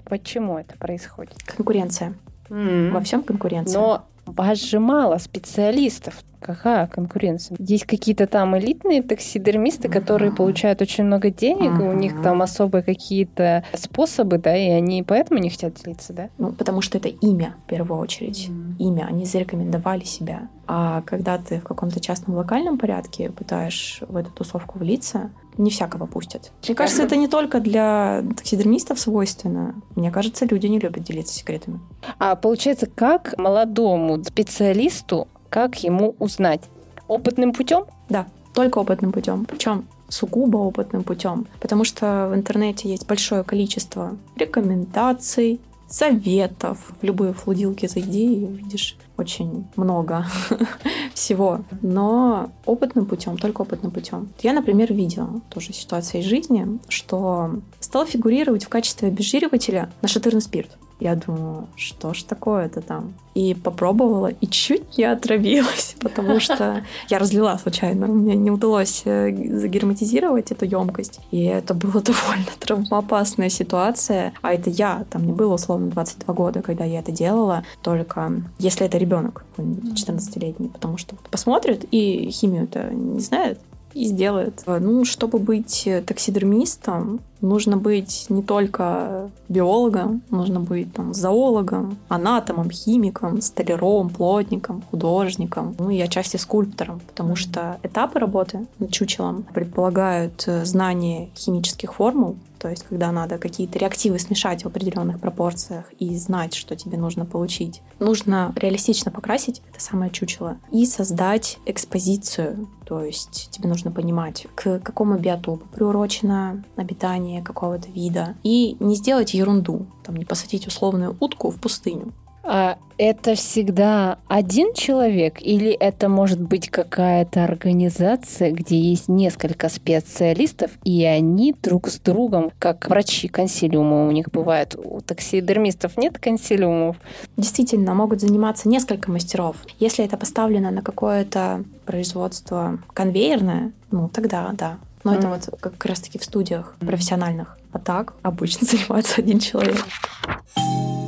Почему 0.05 0.59
это 0.59 0.77
происходит? 0.77 1.43
Конкуренция. 1.45 2.15
Mm. 2.51 2.93
Во 2.93 3.01
всем 3.01 3.23
конкуренция. 3.23 3.81
Но 3.81 4.05
вас 4.33 4.63
же 4.63 4.81
мало 4.81 5.19
специалистов. 5.19 6.23
Какая 6.41 6.87
конкуренция? 6.87 7.57
Есть 7.59 7.85
какие-то 7.85 8.29
там 8.29 8.57
элитные 8.57 9.03
таксидермисты, 9.03 9.89
которые 9.89 10.31
получают 10.31 10.81
очень 10.81 11.05
много 11.05 11.31
денег, 11.31 11.81
и 11.81 11.83
у 11.83 11.93
них 11.93 12.23
там 12.23 12.43
особые 12.43 12.83
какие-то 12.83 13.65
способы, 13.75 14.39
да, 14.39 14.57
и 14.57 14.69
они 14.69 15.03
поэтому 15.03 15.41
не 15.41 15.51
хотят 15.51 15.75
делиться, 15.75 16.13
да? 16.13 16.31
Ну, 16.39 16.53
потому 16.53 16.81
что 16.81 16.99
это 16.99 17.09
имя, 17.09 17.57
в 17.65 17.67
первую 17.67 18.01
очередь. 18.01 18.51
Имя. 18.79 19.07
Они 19.09 19.25
зарекомендовали 19.25 20.05
себя. 20.05 20.49
А 20.69 21.03
когда 21.03 21.39
ты 21.39 21.59
в 21.59 21.65
каком-то 21.65 21.99
частном 21.99 22.37
локальном 22.37 22.79
порядке 22.79 23.31
пытаешь 23.31 24.03
в 24.07 24.15
эту 24.15 24.31
тусовку 24.31 24.79
влиться, 24.79 25.31
не 25.59 25.71
всякого 25.71 26.07
пустят. 26.07 26.53
Мне 26.67 26.75
кажется, 26.75 27.03
это 27.03 27.17
не 27.17 27.29
только 27.29 27.61
для 27.61 28.25
таксидермистов 28.37 28.99
свойственно. 28.99 29.75
Мне 29.97 30.11
кажется, 30.11 30.47
люди 30.47 30.67
не 30.67 30.79
любят 30.79 31.03
делиться 31.03 31.35
секретами. 31.35 31.81
А 32.19 32.37
получается, 32.37 32.87
как 32.87 33.37
молодому 33.37 34.23
специалисту, 34.25 35.29
как 35.51 35.83
ему 35.83 36.15
узнать? 36.19 36.63
Опытным 37.09 37.53
путем? 37.53 37.85
Да, 38.09 38.27
только 38.55 38.79
опытным 38.79 39.13
путем. 39.13 39.45
Причем 39.45 39.87
сугубо 40.09 40.57
опытным 40.59 41.03
путем, 41.03 41.47
потому 41.61 41.85
что 41.85 42.31
в 42.33 42.35
интернете 42.35 42.89
есть 42.89 43.07
большое 43.07 43.45
количество 43.45 44.17
рекомендаций, 44.37 45.61
советов. 45.89 46.93
В 47.01 47.05
любые 47.05 47.33
флудилки 47.33 47.87
зайди 47.87 48.43
и 48.43 48.45
увидишь 48.45 48.97
очень 49.19 49.67
много 49.77 50.27
всего. 51.15 51.61
Но 51.83 52.51
опытным 52.65 53.07
путем, 53.07 53.37
только 53.37 53.63
опытным 53.63 53.91
путем. 53.91 54.29
Я, 54.41 54.53
например, 54.53 54.93
видела 54.93 55.41
тоже 55.51 55.73
ситуацию 55.73 56.23
из 56.23 56.27
жизни, 56.27 56.79
что 56.89 57.61
стал 57.81 58.07
фигурировать 58.07 58.65
в 58.65 58.69
качестве 58.69 59.09
обезжиривателя 59.09 59.91
нашатырный 60.03 60.41
спирт. 60.41 60.71
Я 61.01 61.15
думаю, 61.15 61.69
что 61.77 62.13
ж 62.13 62.25
такое-то 62.25 62.81
там? 62.81 63.15
И 63.35 63.55
попробовала, 63.55 64.29
и 64.29 64.47
чуть 64.49 64.99
не 64.99 65.05
отравилась, 65.05 65.95
потому 66.01 66.41
что 66.41 66.83
я 67.09 67.19
разлила 67.19 67.57
случайно. 67.57 68.09
Мне 68.09 68.35
не 68.35 68.51
удалось 68.51 69.03
э, 69.05 69.31
загерметизировать 69.59 70.51
эту 70.51 70.65
емкость. 70.65 71.21
И 71.31 71.45
это 71.45 71.75
была 71.75 71.93
довольно 72.03 72.51
травмоопасная 72.59 73.49
ситуация. 73.49 74.33
А 74.43 74.53
это 74.53 74.71
я, 74.71 75.05
там 75.11 75.25
не 75.25 75.33
было 75.33 75.55
условно 75.55 75.89
22 75.91 76.35
года, 76.35 76.63
когда 76.63 76.85
я 76.85 76.99
это 76.99 77.13
делала. 77.13 77.63
Только 77.83 78.33
если 78.59 78.87
это 78.87 78.99
ребенок, 78.99 79.45
14-летний, 79.57 80.69
потому 80.69 80.99
что 80.99 81.15
посмотрит 81.31 81.85
и 81.93 82.31
химию-то 82.31 82.91
не 82.93 83.21
знает, 83.21 83.61
и 83.95 84.05
сделает. 84.05 84.63
Ну, 84.67 85.05
чтобы 85.05 85.39
быть 85.39 85.89
таксидермистом, 86.07 87.21
нужно 87.41 87.77
быть 87.77 88.27
не 88.29 88.43
только 88.43 89.31
биологом, 89.49 90.23
нужно 90.31 90.61
быть 90.61 90.93
там, 90.93 91.15
зоологом, 91.15 91.99
анатомом, 92.09 92.71
химиком, 92.71 93.41
столяром, 93.41 94.11
плотником, 94.11 94.83
художником, 94.91 95.75
ну 95.79 95.91
и 95.91 96.01
отчасти 96.01 96.37
скульптором, 96.37 97.01
потому 97.01 97.37
что 97.37 97.79
этапы 97.83 98.19
работы 98.19 98.67
над 98.79 98.93
чучелом 98.93 99.45
предполагают 99.55 100.45
э, 100.47 100.65
знание 100.65 101.31
химических 101.37 101.95
формул, 101.95 102.37
то 102.59 102.69
есть 102.69 102.85
когда 102.89 103.13
надо 103.13 103.39
какие-то 103.39 103.79
реактивы 103.79 104.19
смешать 104.19 104.65
в 104.65 104.67
определенных 104.67 105.21
пропорциях 105.21 105.93
и 105.99 106.17
знать, 106.17 106.55
что 106.55 106.77
тебе 106.77 106.99
нужно 106.99 107.25
получить. 107.25 107.83
Нужно 108.01 108.53
реалистично 108.57 109.11
покрасить 109.11 109.63
это 109.71 109.81
самое 109.81 110.11
чучело 110.11 110.59
и 110.73 110.85
создать 110.87 111.59
экспозицию. 111.67 112.69
То 112.85 113.03
есть 113.03 113.51
тебе 113.51 113.69
нужно 113.69 113.91
понимать, 113.91 114.47
к 114.55 114.81
какому 114.81 115.19
биотопу 115.19 115.67
приурочено 115.69 116.65
обитание 116.77 117.28
какого-то 117.43 117.89
вида. 117.91 118.35
И 118.43 118.77
не 118.81 118.95
сделать 118.95 119.35
ерунду, 119.35 119.87
там, 120.05 120.17
не 120.17 120.25
посадить 120.25 120.67
условную 120.67 121.17
утку 121.21 121.51
в 121.51 121.61
пустыню. 121.61 122.13
А 122.51 122.79
это 122.97 123.35
всегда 123.35 124.19
один 124.27 124.73
человек 124.73 125.43
или 125.43 125.71
это 125.71 126.09
может 126.09 126.41
быть 126.41 126.71
какая-то 126.71 127.45
организация, 127.45 128.51
где 128.53 128.81
есть 128.81 129.07
несколько 129.09 129.69
специалистов, 129.69 130.71
и 130.83 131.05
они 131.05 131.55
друг 131.63 131.89
с 131.89 132.01
другом, 132.01 132.51
как 132.59 132.89
врачи 132.89 133.29
консилиума 133.29 134.09
у 134.09 134.11
них 134.13 134.31
бывает. 134.31 134.77
У 134.83 135.03
таксидермистов 135.03 135.99
нет 135.99 136.19
консилиумов. 136.19 136.97
Действительно, 137.37 137.93
могут 137.93 138.23
заниматься 138.23 138.67
несколько 138.71 139.11
мастеров. 139.11 139.57
Если 139.79 140.03
это 140.03 140.17
поставлено 140.17 140.71
на 140.71 140.81
какое-то 140.81 141.65
производство 141.85 142.79
конвейерное, 142.95 143.73
ну 143.91 144.09
тогда 144.09 144.51
да. 144.55 144.79
Но 145.05 145.15
mm. 145.15 145.19
это 145.19 145.29
вот 145.29 145.61
как 145.61 145.85
раз-таки 145.85 146.19
в 146.19 146.25
студиях 146.25 146.75
профессиональных. 146.81 147.57
А 147.73 147.79
так 147.79 148.15
обычно 148.23 148.67
занимается 148.71 149.21
один 149.21 149.39
человек. 149.39 149.85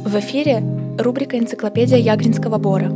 В 0.04 0.18
эфире 0.18 0.62
рубрика 0.98 1.38
«Энциклопедия 1.38 1.98
Ягринского 1.98 2.58
бора». 2.58 2.90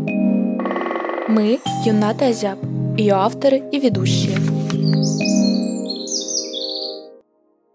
Мы– 1.28 1.61
Юната 1.85 2.26
Азяб, 2.26 2.59
ее 2.98 3.14
авторы 3.14 3.62
и 3.72 3.80
ведущие. 3.80 4.37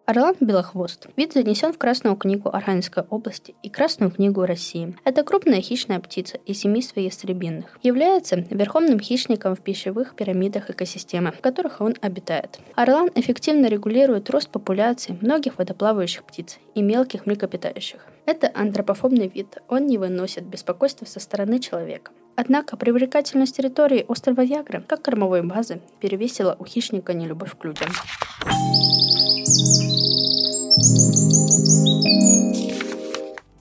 Орлан 0.09 0.35
белохвост. 0.39 1.05
Вид 1.17 1.33
занесен 1.33 1.71
в 1.71 1.77
Красную 1.77 2.15
книгу 2.15 2.49
Архангельской 2.49 3.03
области 3.11 3.53
и 3.61 3.69
Красную 3.69 4.09
книгу 4.09 4.43
России. 4.43 4.97
Это 5.03 5.23
крупная 5.23 5.61
хищная 5.61 5.99
птица 5.99 6.39
из 6.47 6.59
семейства 6.59 6.99
ястребинных. 6.99 7.77
Является 7.83 8.37
верховным 8.37 8.99
хищником 8.99 9.55
в 9.55 9.61
пищевых 9.61 10.15
пирамидах 10.15 10.71
экосистемы, 10.71 11.31
в 11.31 11.41
которых 11.41 11.79
он 11.79 11.93
обитает. 12.01 12.59
Орлан 12.73 13.11
эффективно 13.13 13.67
регулирует 13.67 14.31
рост 14.31 14.49
популяции 14.49 15.15
многих 15.21 15.59
водоплавающих 15.59 16.23
птиц 16.23 16.57
и 16.73 16.81
мелких 16.81 17.27
млекопитающих. 17.27 18.03
Это 18.25 18.51
антропофобный 18.55 19.27
вид, 19.27 19.59
он 19.67 19.85
не 19.85 19.99
выносит 19.99 20.43
беспокойства 20.43 21.05
со 21.05 21.19
стороны 21.19 21.59
человека. 21.59 22.11
Однако 22.35 22.77
привлекательность 22.77 23.57
территории 23.57 24.05
острова 24.07 24.41
Ягры, 24.41 24.81
как 24.87 25.03
кормовой 25.03 25.43
базы, 25.43 25.81
перевесила 25.99 26.55
у 26.57 26.65
хищника 26.65 27.13
нелюбовь 27.13 27.55
к 27.55 27.63
людям. 27.63 27.89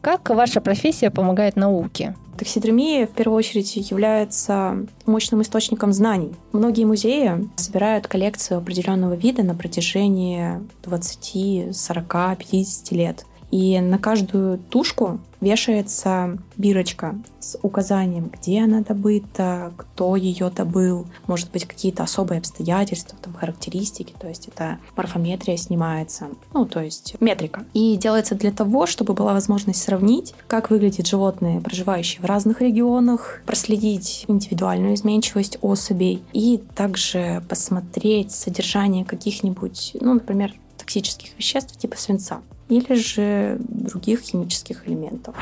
Как 0.00 0.30
ваша 0.30 0.60
профессия 0.60 1.10
помогает 1.10 1.56
науке? 1.56 2.14
Таксидермия 2.38 3.06
в 3.06 3.10
первую 3.10 3.36
очередь 3.36 3.76
является 3.76 4.86
мощным 5.06 5.42
источником 5.42 5.92
знаний. 5.92 6.32
Многие 6.52 6.84
музеи 6.84 7.48
собирают 7.56 8.06
коллекцию 8.06 8.58
определенного 8.58 9.14
вида 9.14 9.42
на 9.42 9.54
протяжении 9.54 10.60
20, 10.84 11.76
40, 11.76 12.38
50 12.38 12.92
лет. 12.92 13.26
И 13.50 13.80
на 13.80 13.98
каждую 13.98 14.58
тушку 14.58 15.20
вешается 15.40 16.38
бирочка 16.56 17.16
с 17.40 17.58
указанием, 17.62 18.30
где 18.30 18.62
она 18.62 18.80
добыта, 18.80 19.72
кто 19.76 20.16
ее 20.16 20.50
добыл, 20.50 21.06
может 21.26 21.50
быть, 21.50 21.64
какие-то 21.66 22.02
особые 22.02 22.38
обстоятельства, 22.38 23.16
там, 23.20 23.34
характеристики, 23.34 24.14
то 24.18 24.28
есть 24.28 24.48
это 24.48 24.78
морфометрия 24.96 25.56
снимается, 25.56 26.28
ну, 26.52 26.66
то 26.66 26.80
есть 26.80 27.16
метрика. 27.20 27.64
И 27.74 27.96
делается 27.96 28.34
для 28.34 28.50
того, 28.52 28.86
чтобы 28.86 29.14
была 29.14 29.32
возможность 29.32 29.82
сравнить, 29.82 30.34
как 30.46 30.70
выглядят 30.70 31.06
животные, 31.06 31.60
проживающие 31.60 32.20
в 32.20 32.24
разных 32.24 32.60
регионах, 32.60 33.42
проследить 33.46 34.24
индивидуальную 34.28 34.94
изменчивость 34.94 35.58
особей 35.62 36.22
и 36.32 36.60
также 36.74 37.42
посмотреть 37.48 38.32
содержание 38.32 39.04
каких-нибудь, 39.04 39.96
ну, 40.00 40.14
например, 40.14 40.54
токсических 40.76 41.30
веществ 41.38 41.76
типа 41.76 41.96
свинца 41.96 42.40
или 42.68 42.94
же 42.94 43.56
других 43.60 44.20
химических 44.20 44.86
элементов. 44.88 45.36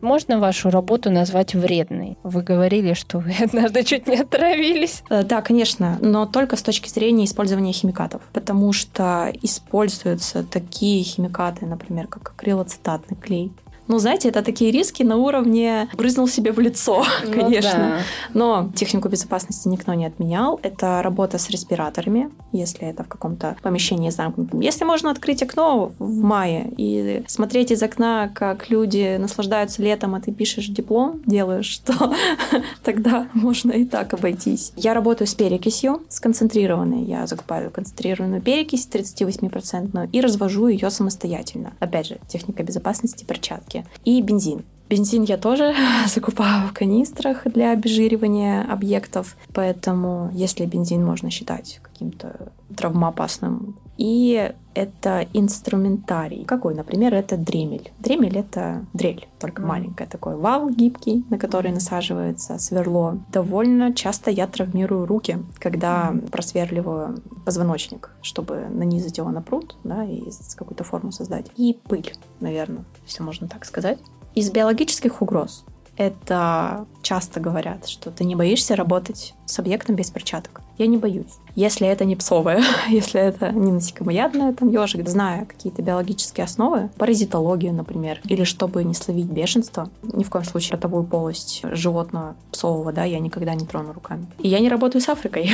Можно 0.00 0.38
вашу 0.38 0.70
работу 0.70 1.10
назвать 1.10 1.54
вредной? 1.54 2.18
Вы 2.22 2.42
говорили, 2.42 2.94
что 2.94 3.18
вы 3.18 3.34
однажды 3.42 3.82
чуть 3.82 4.06
не 4.06 4.16
отравились. 4.16 5.02
Э, 5.10 5.24
да, 5.24 5.42
конечно, 5.42 5.98
но 6.00 6.26
только 6.26 6.56
с 6.56 6.62
точки 6.62 6.88
зрения 6.88 7.24
использования 7.24 7.72
химикатов, 7.72 8.22
потому 8.32 8.72
что 8.72 9.32
используются 9.42 10.44
такие 10.44 11.02
химикаты, 11.02 11.66
например, 11.66 12.06
как 12.06 12.30
акрилоцитатный 12.30 13.16
клей, 13.16 13.52
ну, 13.88 13.98
знаете, 13.98 14.28
это 14.28 14.42
такие 14.42 14.70
риски 14.70 15.02
на 15.02 15.16
уровне 15.16 15.88
брызнул 15.94 16.28
себе 16.28 16.52
в 16.52 16.60
лицо, 16.60 17.04
ну, 17.24 17.32
конечно. 17.32 17.70
Да. 17.78 17.98
Но 18.34 18.70
технику 18.74 19.08
безопасности 19.08 19.66
никто 19.66 19.94
не 19.94 20.06
отменял. 20.06 20.60
Это 20.62 21.02
работа 21.02 21.38
с 21.38 21.48
респираторами, 21.50 22.30
если 22.52 22.86
это 22.86 23.02
в 23.02 23.08
каком-то 23.08 23.56
помещении 23.62 24.10
замкнутом. 24.10 24.60
Если 24.60 24.84
можно 24.84 25.10
открыть 25.10 25.42
окно 25.42 25.92
в 25.98 26.22
мае 26.22 26.70
и 26.76 27.22
смотреть 27.26 27.70
из 27.70 27.82
окна, 27.82 28.30
как 28.34 28.68
люди 28.68 29.16
наслаждаются 29.16 29.82
летом, 29.82 30.14
а 30.14 30.20
ты 30.20 30.32
пишешь 30.32 30.66
диплом, 30.66 31.22
делаешь, 31.24 31.78
то 31.86 32.12
тогда 32.84 33.28
можно 33.32 33.72
и 33.72 33.84
так 33.84 34.12
обойтись. 34.12 34.72
Я 34.76 34.92
работаю 34.92 35.26
с 35.26 35.34
перекисью, 35.34 36.02
сконцентрированной. 36.10 37.04
Я 37.04 37.26
закупаю 37.26 37.70
концентрированную 37.70 38.42
перекись 38.42 38.86
38% 38.90 40.10
и 40.12 40.20
развожу 40.20 40.68
ее 40.68 40.90
самостоятельно. 40.90 41.72
Опять 41.80 42.08
же, 42.08 42.18
техника 42.28 42.62
безопасности, 42.62 43.24
перчатки 43.24 43.77
перчатки. 43.78 44.00
И 44.04 44.22
бензин. 44.22 44.64
Бензин 44.88 45.24
я 45.24 45.36
тоже 45.36 45.74
закупаю 46.06 46.68
в 46.68 46.72
канистрах 46.72 47.44
для 47.44 47.72
обезжиривания 47.72 48.62
объектов, 48.62 49.36
поэтому 49.52 50.30
если 50.32 50.66
бензин 50.66 51.04
можно 51.04 51.30
считать 51.30 51.80
каким-то 51.82 52.52
травмоопасным. 52.76 53.76
И 53.98 54.52
это 54.74 55.26
инструментарий. 55.32 56.44
Какой, 56.44 56.74
например, 56.74 57.12
это 57.12 57.36
дремель. 57.36 57.90
Дремель— 57.98 58.38
это 58.38 58.86
дрель, 58.92 59.26
только 59.40 59.60
mm. 59.60 59.66
маленькая. 59.66 60.06
Такой 60.06 60.36
вал 60.36 60.70
гибкий, 60.70 61.24
на 61.30 61.38
который 61.38 61.72
насаживается 61.72 62.58
сверло. 62.58 63.18
Довольно 63.32 63.92
часто 63.92 64.30
я 64.30 64.46
травмирую 64.46 65.04
руки, 65.04 65.38
когда 65.58 66.12
mm. 66.12 66.30
просверливаю 66.30 67.20
позвоночник, 67.44 68.10
чтобы 68.22 68.68
нанизать 68.70 69.18
его 69.18 69.30
на 69.30 69.42
пруд 69.42 69.76
да, 69.82 70.04
и 70.04 70.22
какую-то 70.56 70.84
форму 70.84 71.10
создать. 71.10 71.46
И 71.56 71.76
пыль, 71.88 72.12
наверное, 72.38 72.84
все 73.04 73.24
можно 73.24 73.48
так 73.48 73.64
сказать. 73.64 73.98
Из 74.36 74.50
биологических 74.52 75.20
угроз 75.20 75.64
это 75.98 76.86
часто 77.02 77.40
говорят, 77.40 77.88
что 77.88 78.10
ты 78.10 78.24
не 78.24 78.36
боишься 78.36 78.76
работать 78.76 79.34
с 79.46 79.58
объектом 79.58 79.96
без 79.96 80.10
перчаток. 80.10 80.62
Я 80.78 80.86
не 80.86 80.96
боюсь. 80.96 81.32
Если 81.56 81.88
это 81.88 82.04
не 82.04 82.14
псовое, 82.14 82.62
если 82.88 83.20
это 83.20 83.50
не 83.50 83.72
насекомоядное, 83.72 84.52
там 84.52 84.70
ежик, 84.70 85.08
зная 85.08 85.44
какие-то 85.44 85.82
биологические 85.82 86.44
основы, 86.44 86.90
паразитологию, 86.98 87.74
например, 87.74 88.20
или 88.24 88.44
чтобы 88.44 88.84
не 88.84 88.94
словить 88.94 89.26
бешенство, 89.26 89.90
ни 90.02 90.22
в 90.22 90.30
коем 90.30 90.44
случае 90.44 90.74
ротовую 90.74 91.02
полость 91.02 91.62
животного 91.64 92.36
псового, 92.52 92.92
да, 92.92 93.02
я 93.02 93.18
никогда 93.18 93.54
не 93.54 93.66
трону 93.66 93.92
руками. 93.92 94.26
И 94.38 94.48
я 94.48 94.60
не 94.60 94.68
работаю 94.68 95.02
с 95.02 95.08
Африкой, 95.08 95.50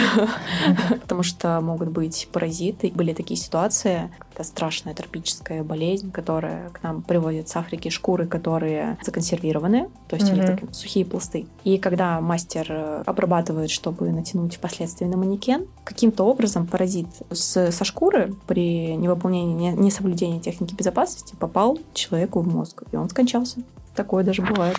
потому 1.00 1.22
что 1.22 1.60
могут 1.62 1.88
быть 1.88 2.28
паразиты. 2.32 2.92
Были 2.94 3.14
такие 3.14 3.40
ситуации, 3.40 4.10
это 4.34 4.42
страшная 4.44 4.94
тропическая 4.94 5.62
болезнь, 5.62 6.10
которая 6.10 6.70
к 6.70 6.82
нам 6.82 7.02
приводит 7.02 7.48
с 7.48 7.56
Африки 7.56 7.88
шкуры, 7.88 8.26
которые 8.26 8.98
законсервированы, 9.02 9.88
то 10.08 10.16
есть 10.16 10.28
mm-hmm. 10.28 10.32
у 10.32 10.36
них 10.36 10.46
такие 10.46 10.74
сухие 10.74 11.04
пласты. 11.04 11.46
И 11.62 11.78
когда 11.78 12.20
мастер 12.20 12.66
э, 12.68 13.02
обрабатывает, 13.06 13.70
чтобы 13.70 14.10
натянуть 14.10 14.56
впоследствии 14.56 15.06
на 15.06 15.16
манекен, 15.16 15.66
каким-то 15.84 16.24
образом 16.24 16.66
паразит 16.66 17.06
с, 17.30 17.70
со 17.70 17.84
шкуры 17.84 18.34
при 18.46 18.96
невыполнении, 18.96 19.70
несоблюдении 19.70 20.40
техники 20.40 20.74
безопасности 20.74 21.36
попал 21.38 21.78
человеку 21.92 22.40
в 22.40 22.48
мозг, 22.48 22.82
и 22.90 22.96
он 22.96 23.08
скончался. 23.08 23.60
Такое 23.94 24.24
даже 24.24 24.42
бывает. 24.42 24.76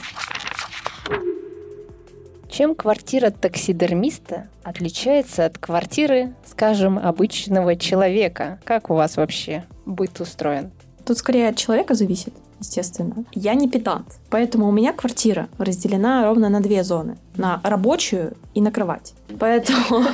Чем 2.49 2.75
квартира 2.75 3.31
таксидермиста 3.31 4.47
отличается 4.63 5.45
от 5.45 5.57
квартиры, 5.57 6.33
скажем, 6.45 6.97
обычного 6.97 7.75
человека? 7.75 8.59
Как 8.63 8.89
у 8.89 8.95
вас 8.95 9.17
вообще 9.17 9.65
быт 9.85 10.19
устроен? 10.19 10.71
Тут 11.05 11.17
скорее 11.17 11.49
от 11.49 11.57
человека 11.57 11.93
зависит 11.93 12.33
естественно. 12.59 13.25
Я 13.33 13.53
не 13.53 13.69
педант, 13.69 14.17
поэтому 14.29 14.67
у 14.67 14.71
меня 14.71 14.93
квартира 14.93 15.47
разделена 15.57 16.23
ровно 16.25 16.49
на 16.49 16.61
две 16.61 16.83
зоны. 16.83 17.17
На 17.35 17.59
рабочую 17.63 18.37
и 18.53 18.61
на 18.61 18.71
кровать. 18.71 19.13
Поэтому... 19.39 20.05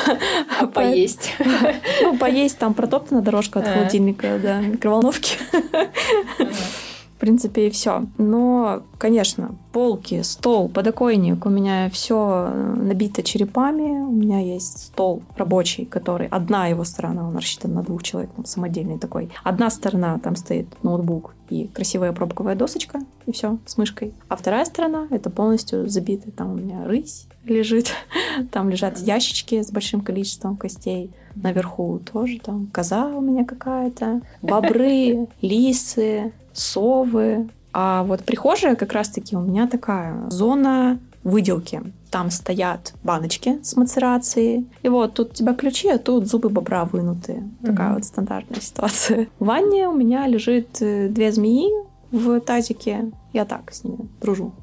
Поесть. 0.74 1.32
Ну, 2.02 2.16
поесть, 2.18 2.58
там 2.58 2.74
протоптана 2.74 3.22
дорожка 3.22 3.60
от 3.60 3.66
холодильника, 3.66 4.38
да, 4.40 4.60
микроволновки. 4.60 5.38
В 7.16 7.18
принципе, 7.18 7.68
и 7.68 7.70
все. 7.70 8.04
Но, 8.18 8.82
конечно, 8.98 9.54
полки, 9.72 10.20
стол, 10.22 10.68
подоконник, 10.68 11.46
у 11.46 11.48
меня 11.48 11.88
все 11.90 12.50
набито 12.76 13.22
черепами. 13.22 14.00
У 14.00 14.12
меня 14.12 14.40
есть 14.40 14.78
стол 14.78 15.22
рабочий, 15.36 15.86
который 15.86 16.28
одна 16.28 16.66
его 16.66 16.84
сторона, 16.84 17.26
он 17.26 17.36
рассчитан 17.36 17.72
на 17.72 17.82
двух 17.82 18.02
человек, 18.02 18.30
он 18.36 18.44
самодельный 18.44 18.98
такой. 18.98 19.30
Одна 19.44 19.70
сторона, 19.70 20.18
там 20.18 20.36
стоит 20.36 20.66
ноутбук 20.82 21.34
и 21.48 21.68
красивая 21.68 22.12
пробковая 22.12 22.54
досочка, 22.54 23.00
и 23.26 23.32
все, 23.32 23.58
с 23.66 23.78
мышкой. 23.78 24.12
А 24.28 24.36
вторая 24.36 24.64
сторона, 24.64 25.06
это 25.10 25.30
полностью 25.30 25.88
забитый. 25.88 26.32
Там 26.32 26.52
у 26.52 26.54
меня 26.56 26.84
рысь 26.84 27.26
лежит, 27.44 27.92
там 28.50 28.68
лежат 28.70 28.98
ящички 28.98 29.62
с 29.62 29.70
большим 29.70 30.00
количеством 30.00 30.56
костей. 30.56 31.10
Наверху 31.34 32.00
тоже 32.12 32.38
там 32.40 32.68
коза 32.72 33.06
у 33.08 33.20
меня 33.20 33.44
какая-то, 33.44 34.22
бобры, 34.42 35.28
лисы, 35.40 36.32
совы. 36.58 37.48
А 37.72 38.04
вот 38.04 38.24
прихожая 38.24 38.74
как 38.74 38.92
раз-таки 38.92 39.36
у 39.36 39.40
меня 39.40 39.66
такая 39.66 40.28
зона 40.30 40.98
выделки. 41.24 41.82
Там 42.10 42.30
стоят 42.30 42.94
баночки 43.02 43.58
с 43.62 43.76
мацерацией. 43.76 44.66
И 44.82 44.88
вот 44.88 45.14
тут 45.14 45.32
у 45.32 45.34
тебя 45.34 45.54
ключи, 45.54 45.88
а 45.88 45.98
тут 45.98 46.26
зубы 46.28 46.48
бобра 46.48 46.84
вынутые. 46.84 47.38
Mm-hmm. 47.38 47.66
Такая 47.66 47.94
вот 47.94 48.04
стандартная 48.04 48.60
ситуация. 48.60 49.28
В 49.38 49.44
ванне 49.44 49.88
у 49.88 49.92
меня 49.92 50.26
лежит 50.26 50.80
э, 50.80 51.08
две 51.08 51.32
змеи 51.32 51.68
в 52.12 52.40
тазике. 52.40 53.10
Я 53.32 53.44
так 53.44 53.72
с 53.72 53.84
ними 53.84 54.08
дружу. 54.20 54.54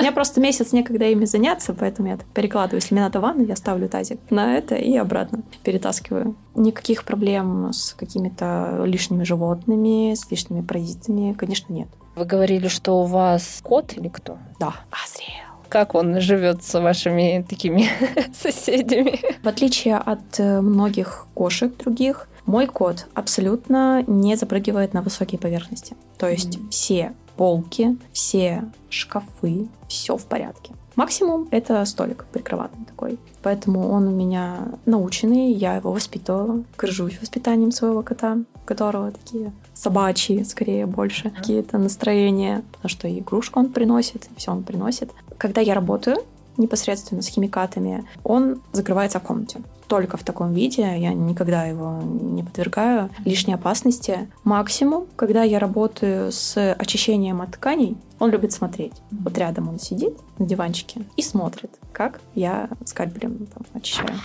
Мне 0.00 0.12
просто 0.12 0.40
месяц 0.40 0.72
некогда 0.72 1.06
ими 1.06 1.24
заняться, 1.24 1.74
поэтому 1.74 2.08
я 2.08 2.16
так 2.16 2.26
перекладываю. 2.28 2.80
Если 2.80 2.94
мне 2.94 3.02
надо 3.02 3.20
ванну, 3.20 3.44
я 3.44 3.56
ставлю 3.56 3.88
тазик 3.88 4.18
на 4.30 4.56
это 4.56 4.74
и 4.74 4.96
обратно 4.96 5.42
перетаскиваю. 5.62 6.36
Никаких 6.54 7.04
проблем 7.04 7.72
с 7.72 7.94
какими-то 7.94 8.82
лишними 8.84 9.24
животными, 9.24 10.14
с 10.14 10.30
лишними 10.30 10.62
паразитами, 10.62 11.32
конечно, 11.32 11.72
нет. 11.72 11.88
Вы 12.16 12.24
говорили, 12.24 12.68
что 12.68 13.02
у 13.02 13.04
вас 13.04 13.60
кот 13.62 13.92
или 13.96 14.08
кто? 14.08 14.38
Да, 14.58 14.74
Азриэл. 14.90 15.46
Как 15.68 15.94
он 15.94 16.20
живет 16.20 16.62
с 16.62 16.80
вашими 16.80 17.44
такими 17.48 17.88
соседями? 18.34 19.20
В 19.42 19.48
отличие 19.48 19.96
от 19.96 20.38
э, 20.38 20.60
многих 20.60 21.26
кошек 21.34 21.76
других, 21.76 22.28
мой 22.46 22.66
кот 22.66 23.06
абсолютно 23.14 24.04
не 24.06 24.36
запрыгивает 24.36 24.94
на 24.94 25.02
высокие 25.02 25.38
поверхности. 25.38 25.96
То 26.18 26.28
есть 26.28 26.56
mm-hmm. 26.56 26.70
все 26.70 27.12
полки, 27.36 27.96
все 28.12 28.64
шкафы, 28.88 29.68
все 29.88 30.16
в 30.16 30.24
порядке. 30.24 30.72
Максимум 30.96 31.46
это 31.50 31.84
столик 31.84 32.24
прикроватный 32.32 32.86
такой. 32.86 33.18
Поэтому 33.42 33.90
он 33.90 34.08
у 34.08 34.10
меня 34.10 34.68
наученный, 34.86 35.52
я 35.52 35.76
его 35.76 35.92
воспитывала, 35.92 36.64
горжусь 36.78 37.20
воспитанием 37.20 37.70
своего 37.70 38.02
кота, 38.02 38.38
у 38.54 38.66
которого 38.66 39.12
такие 39.12 39.52
собачьи, 39.74 40.42
скорее, 40.44 40.86
больше 40.86 41.30
какие-то 41.30 41.76
настроения, 41.76 42.64
потому 42.72 42.88
что 42.88 43.08
и 43.08 43.20
игрушку 43.20 43.60
он 43.60 43.72
приносит, 43.72 44.26
все 44.36 44.50
он 44.50 44.62
приносит. 44.62 45.10
Когда 45.36 45.60
я 45.60 45.74
работаю, 45.74 46.24
непосредственно 46.56 47.22
с 47.22 47.28
химикатами, 47.28 48.04
он 48.24 48.62
закрывается 48.72 49.20
в 49.20 49.22
комнате. 49.22 49.60
Только 49.88 50.16
в 50.16 50.24
таком 50.24 50.52
виде, 50.52 50.82
я 50.82 51.12
никогда 51.12 51.64
его 51.64 52.02
не 52.02 52.42
подвергаю 52.42 53.10
лишней 53.24 53.54
опасности. 53.54 54.28
Максимум, 54.42 55.06
когда 55.14 55.44
я 55.44 55.60
работаю 55.60 56.32
с 56.32 56.74
очищением 56.74 57.40
от 57.40 57.52
тканей, 57.52 57.96
он 58.18 58.30
любит 58.30 58.52
смотреть. 58.52 58.94
Вот 59.10 59.38
рядом 59.38 59.68
он 59.68 59.78
сидит 59.78 60.14
на 60.38 60.46
диванчике 60.46 61.02
и 61.16 61.22
смотрит, 61.22 61.70
как 61.92 62.20
я 62.34 62.68
скальпелем 62.84 63.46
там, 63.46 63.64
очищаю. 63.74 64.18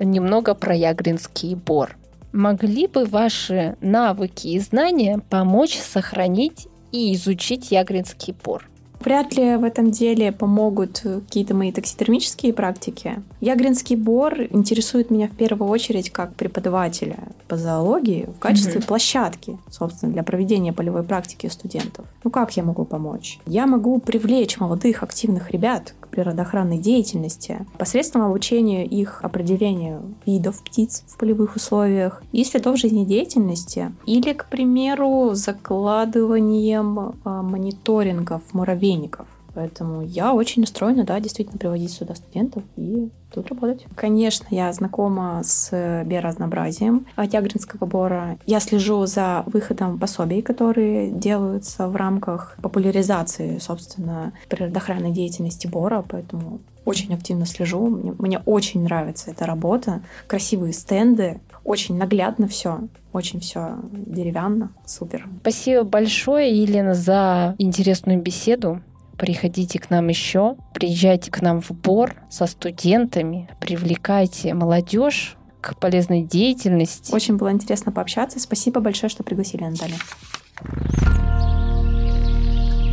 Немного 0.00 0.54
про 0.54 0.74
ягринский 0.74 1.54
бор. 1.54 1.96
Могли 2.32 2.86
бы 2.86 3.04
ваши 3.04 3.76
навыки 3.80 4.48
и 4.48 4.58
знания 4.60 5.20
помочь 5.30 5.78
сохранить 5.78 6.68
и 6.92 7.14
изучить 7.14 7.70
ягринский 7.70 8.34
бор? 8.44 8.68
Вряд 9.08 9.34
ли 9.34 9.56
в 9.56 9.64
этом 9.64 9.90
деле 9.90 10.32
помогут 10.32 11.00
какие-то 11.02 11.54
мои 11.54 11.72
таксидермические 11.72 12.52
практики. 12.52 13.22
Ягринский 13.40 13.96
бор 13.96 14.38
интересует 14.50 15.10
меня 15.10 15.28
в 15.28 15.30
первую 15.30 15.70
очередь 15.70 16.10
как 16.10 16.34
преподавателя 16.34 17.16
по 17.48 17.56
зоологии 17.56 18.28
в 18.36 18.38
качестве 18.38 18.82
mm-hmm. 18.82 18.86
площадки, 18.86 19.58
собственно, 19.70 20.12
для 20.12 20.22
проведения 20.22 20.74
полевой 20.74 21.04
практики 21.04 21.46
у 21.46 21.50
студентов. 21.50 22.04
Ну 22.22 22.30
как 22.30 22.54
я 22.58 22.62
могу 22.62 22.84
помочь? 22.84 23.38
Я 23.46 23.66
могу 23.66 23.98
привлечь 23.98 24.58
молодых 24.58 25.02
активных 25.02 25.52
ребят 25.52 25.94
природоохранной 26.10 26.78
деятельности 26.78 27.66
посредством 27.78 28.22
обучения 28.22 28.84
их 28.86 29.20
определению 29.22 30.14
видов 30.26 30.62
птиц 30.62 31.04
в 31.06 31.16
полевых 31.18 31.56
условиях 31.56 32.22
и 32.32 32.44
следов 32.44 32.78
жизнедеятельности 32.78 33.92
или, 34.06 34.32
к 34.32 34.46
примеру, 34.46 35.30
закладыванием 35.34 37.14
а, 37.24 37.42
мониторингов 37.42 38.42
муравейников. 38.52 39.26
Поэтому 39.58 40.02
я 40.02 40.34
очень 40.34 40.62
устроена, 40.62 41.02
да, 41.02 41.18
действительно 41.18 41.58
приводить 41.58 41.90
сюда 41.90 42.14
студентов 42.14 42.62
и 42.76 43.10
тут 43.32 43.48
работать. 43.48 43.84
Конечно, 43.96 44.46
я 44.50 44.72
знакома 44.72 45.40
с 45.42 45.72
биоразнообразием 46.06 47.06
Ягринского 47.16 47.84
бора. 47.84 48.38
Я 48.46 48.60
слежу 48.60 49.04
за 49.06 49.42
выходом 49.46 49.98
пособий, 49.98 50.42
которые 50.42 51.10
делаются 51.10 51.88
в 51.88 51.96
рамках 51.96 52.56
популяризации, 52.62 53.58
собственно, 53.58 54.32
природоохранной 54.48 55.10
деятельности 55.10 55.66
бора, 55.66 56.04
поэтому 56.08 56.60
очень 56.84 57.12
активно 57.12 57.44
слежу. 57.44 57.84
Мне, 57.88 58.14
мне 58.16 58.38
очень 58.46 58.84
нравится 58.84 59.32
эта 59.32 59.44
работа. 59.44 60.02
Красивые 60.28 60.72
стенды, 60.72 61.40
очень 61.64 61.98
наглядно 61.98 62.46
все, 62.46 62.82
очень 63.12 63.40
все 63.40 63.74
деревянно, 63.90 64.70
супер. 64.86 65.28
Спасибо 65.40 65.82
большое, 65.82 66.56
Елена, 66.62 66.94
за 66.94 67.56
интересную 67.58 68.22
беседу. 68.22 68.80
Приходите 69.18 69.80
к 69.80 69.90
нам 69.90 70.06
еще, 70.06 70.54
приезжайте 70.72 71.32
к 71.32 71.42
нам 71.42 71.60
в 71.60 71.72
Бор 71.72 72.14
со 72.30 72.46
студентами, 72.46 73.50
привлекайте 73.58 74.54
молодежь 74.54 75.36
к 75.60 75.76
полезной 75.76 76.22
деятельности. 76.22 77.12
Очень 77.12 77.36
было 77.36 77.50
интересно 77.50 77.90
пообщаться. 77.90 78.38
Спасибо 78.38 78.80
большое, 78.80 79.10
что 79.10 79.24
пригласили, 79.24 79.64
Наталья. 79.64 79.96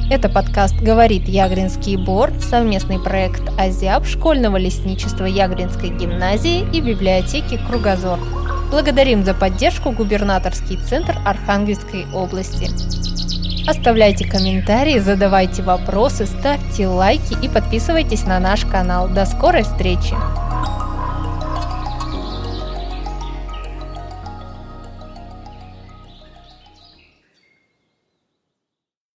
Это 0.10 0.28
подкаст 0.28 0.76
«Говорит 0.82 1.28
Ягринский 1.28 1.96
Бор», 1.96 2.32
совместный 2.42 3.00
проект 3.00 3.44
«Азиаб» 3.60 4.06
школьного 4.06 4.58
лесничества 4.58 5.26
Ягринской 5.26 5.90
гимназии 5.90 6.62
и 6.76 6.82
библиотеки 6.82 7.60
«Кругозор». 7.68 8.20
Благодарим 8.72 9.24
за 9.24 9.36
поддержку 9.36 9.92
губернаторский 9.92 10.78
центр 10.78 11.16
Архангельской 11.24 12.06
области. 12.14 12.70
Оставляйте 13.68 14.28
комментарии, 14.28 15.00
задавайте 15.00 15.64
вопросы, 15.64 16.28
ставьте 16.28 16.88
лайки 16.88 17.36
и 17.44 17.50
подписывайтесь 17.50 18.26
на 18.26 18.40
наш 18.40 18.64
канал. 18.64 19.08
До 19.08 19.26
скорой 19.26 19.64
встречи! 19.64 20.14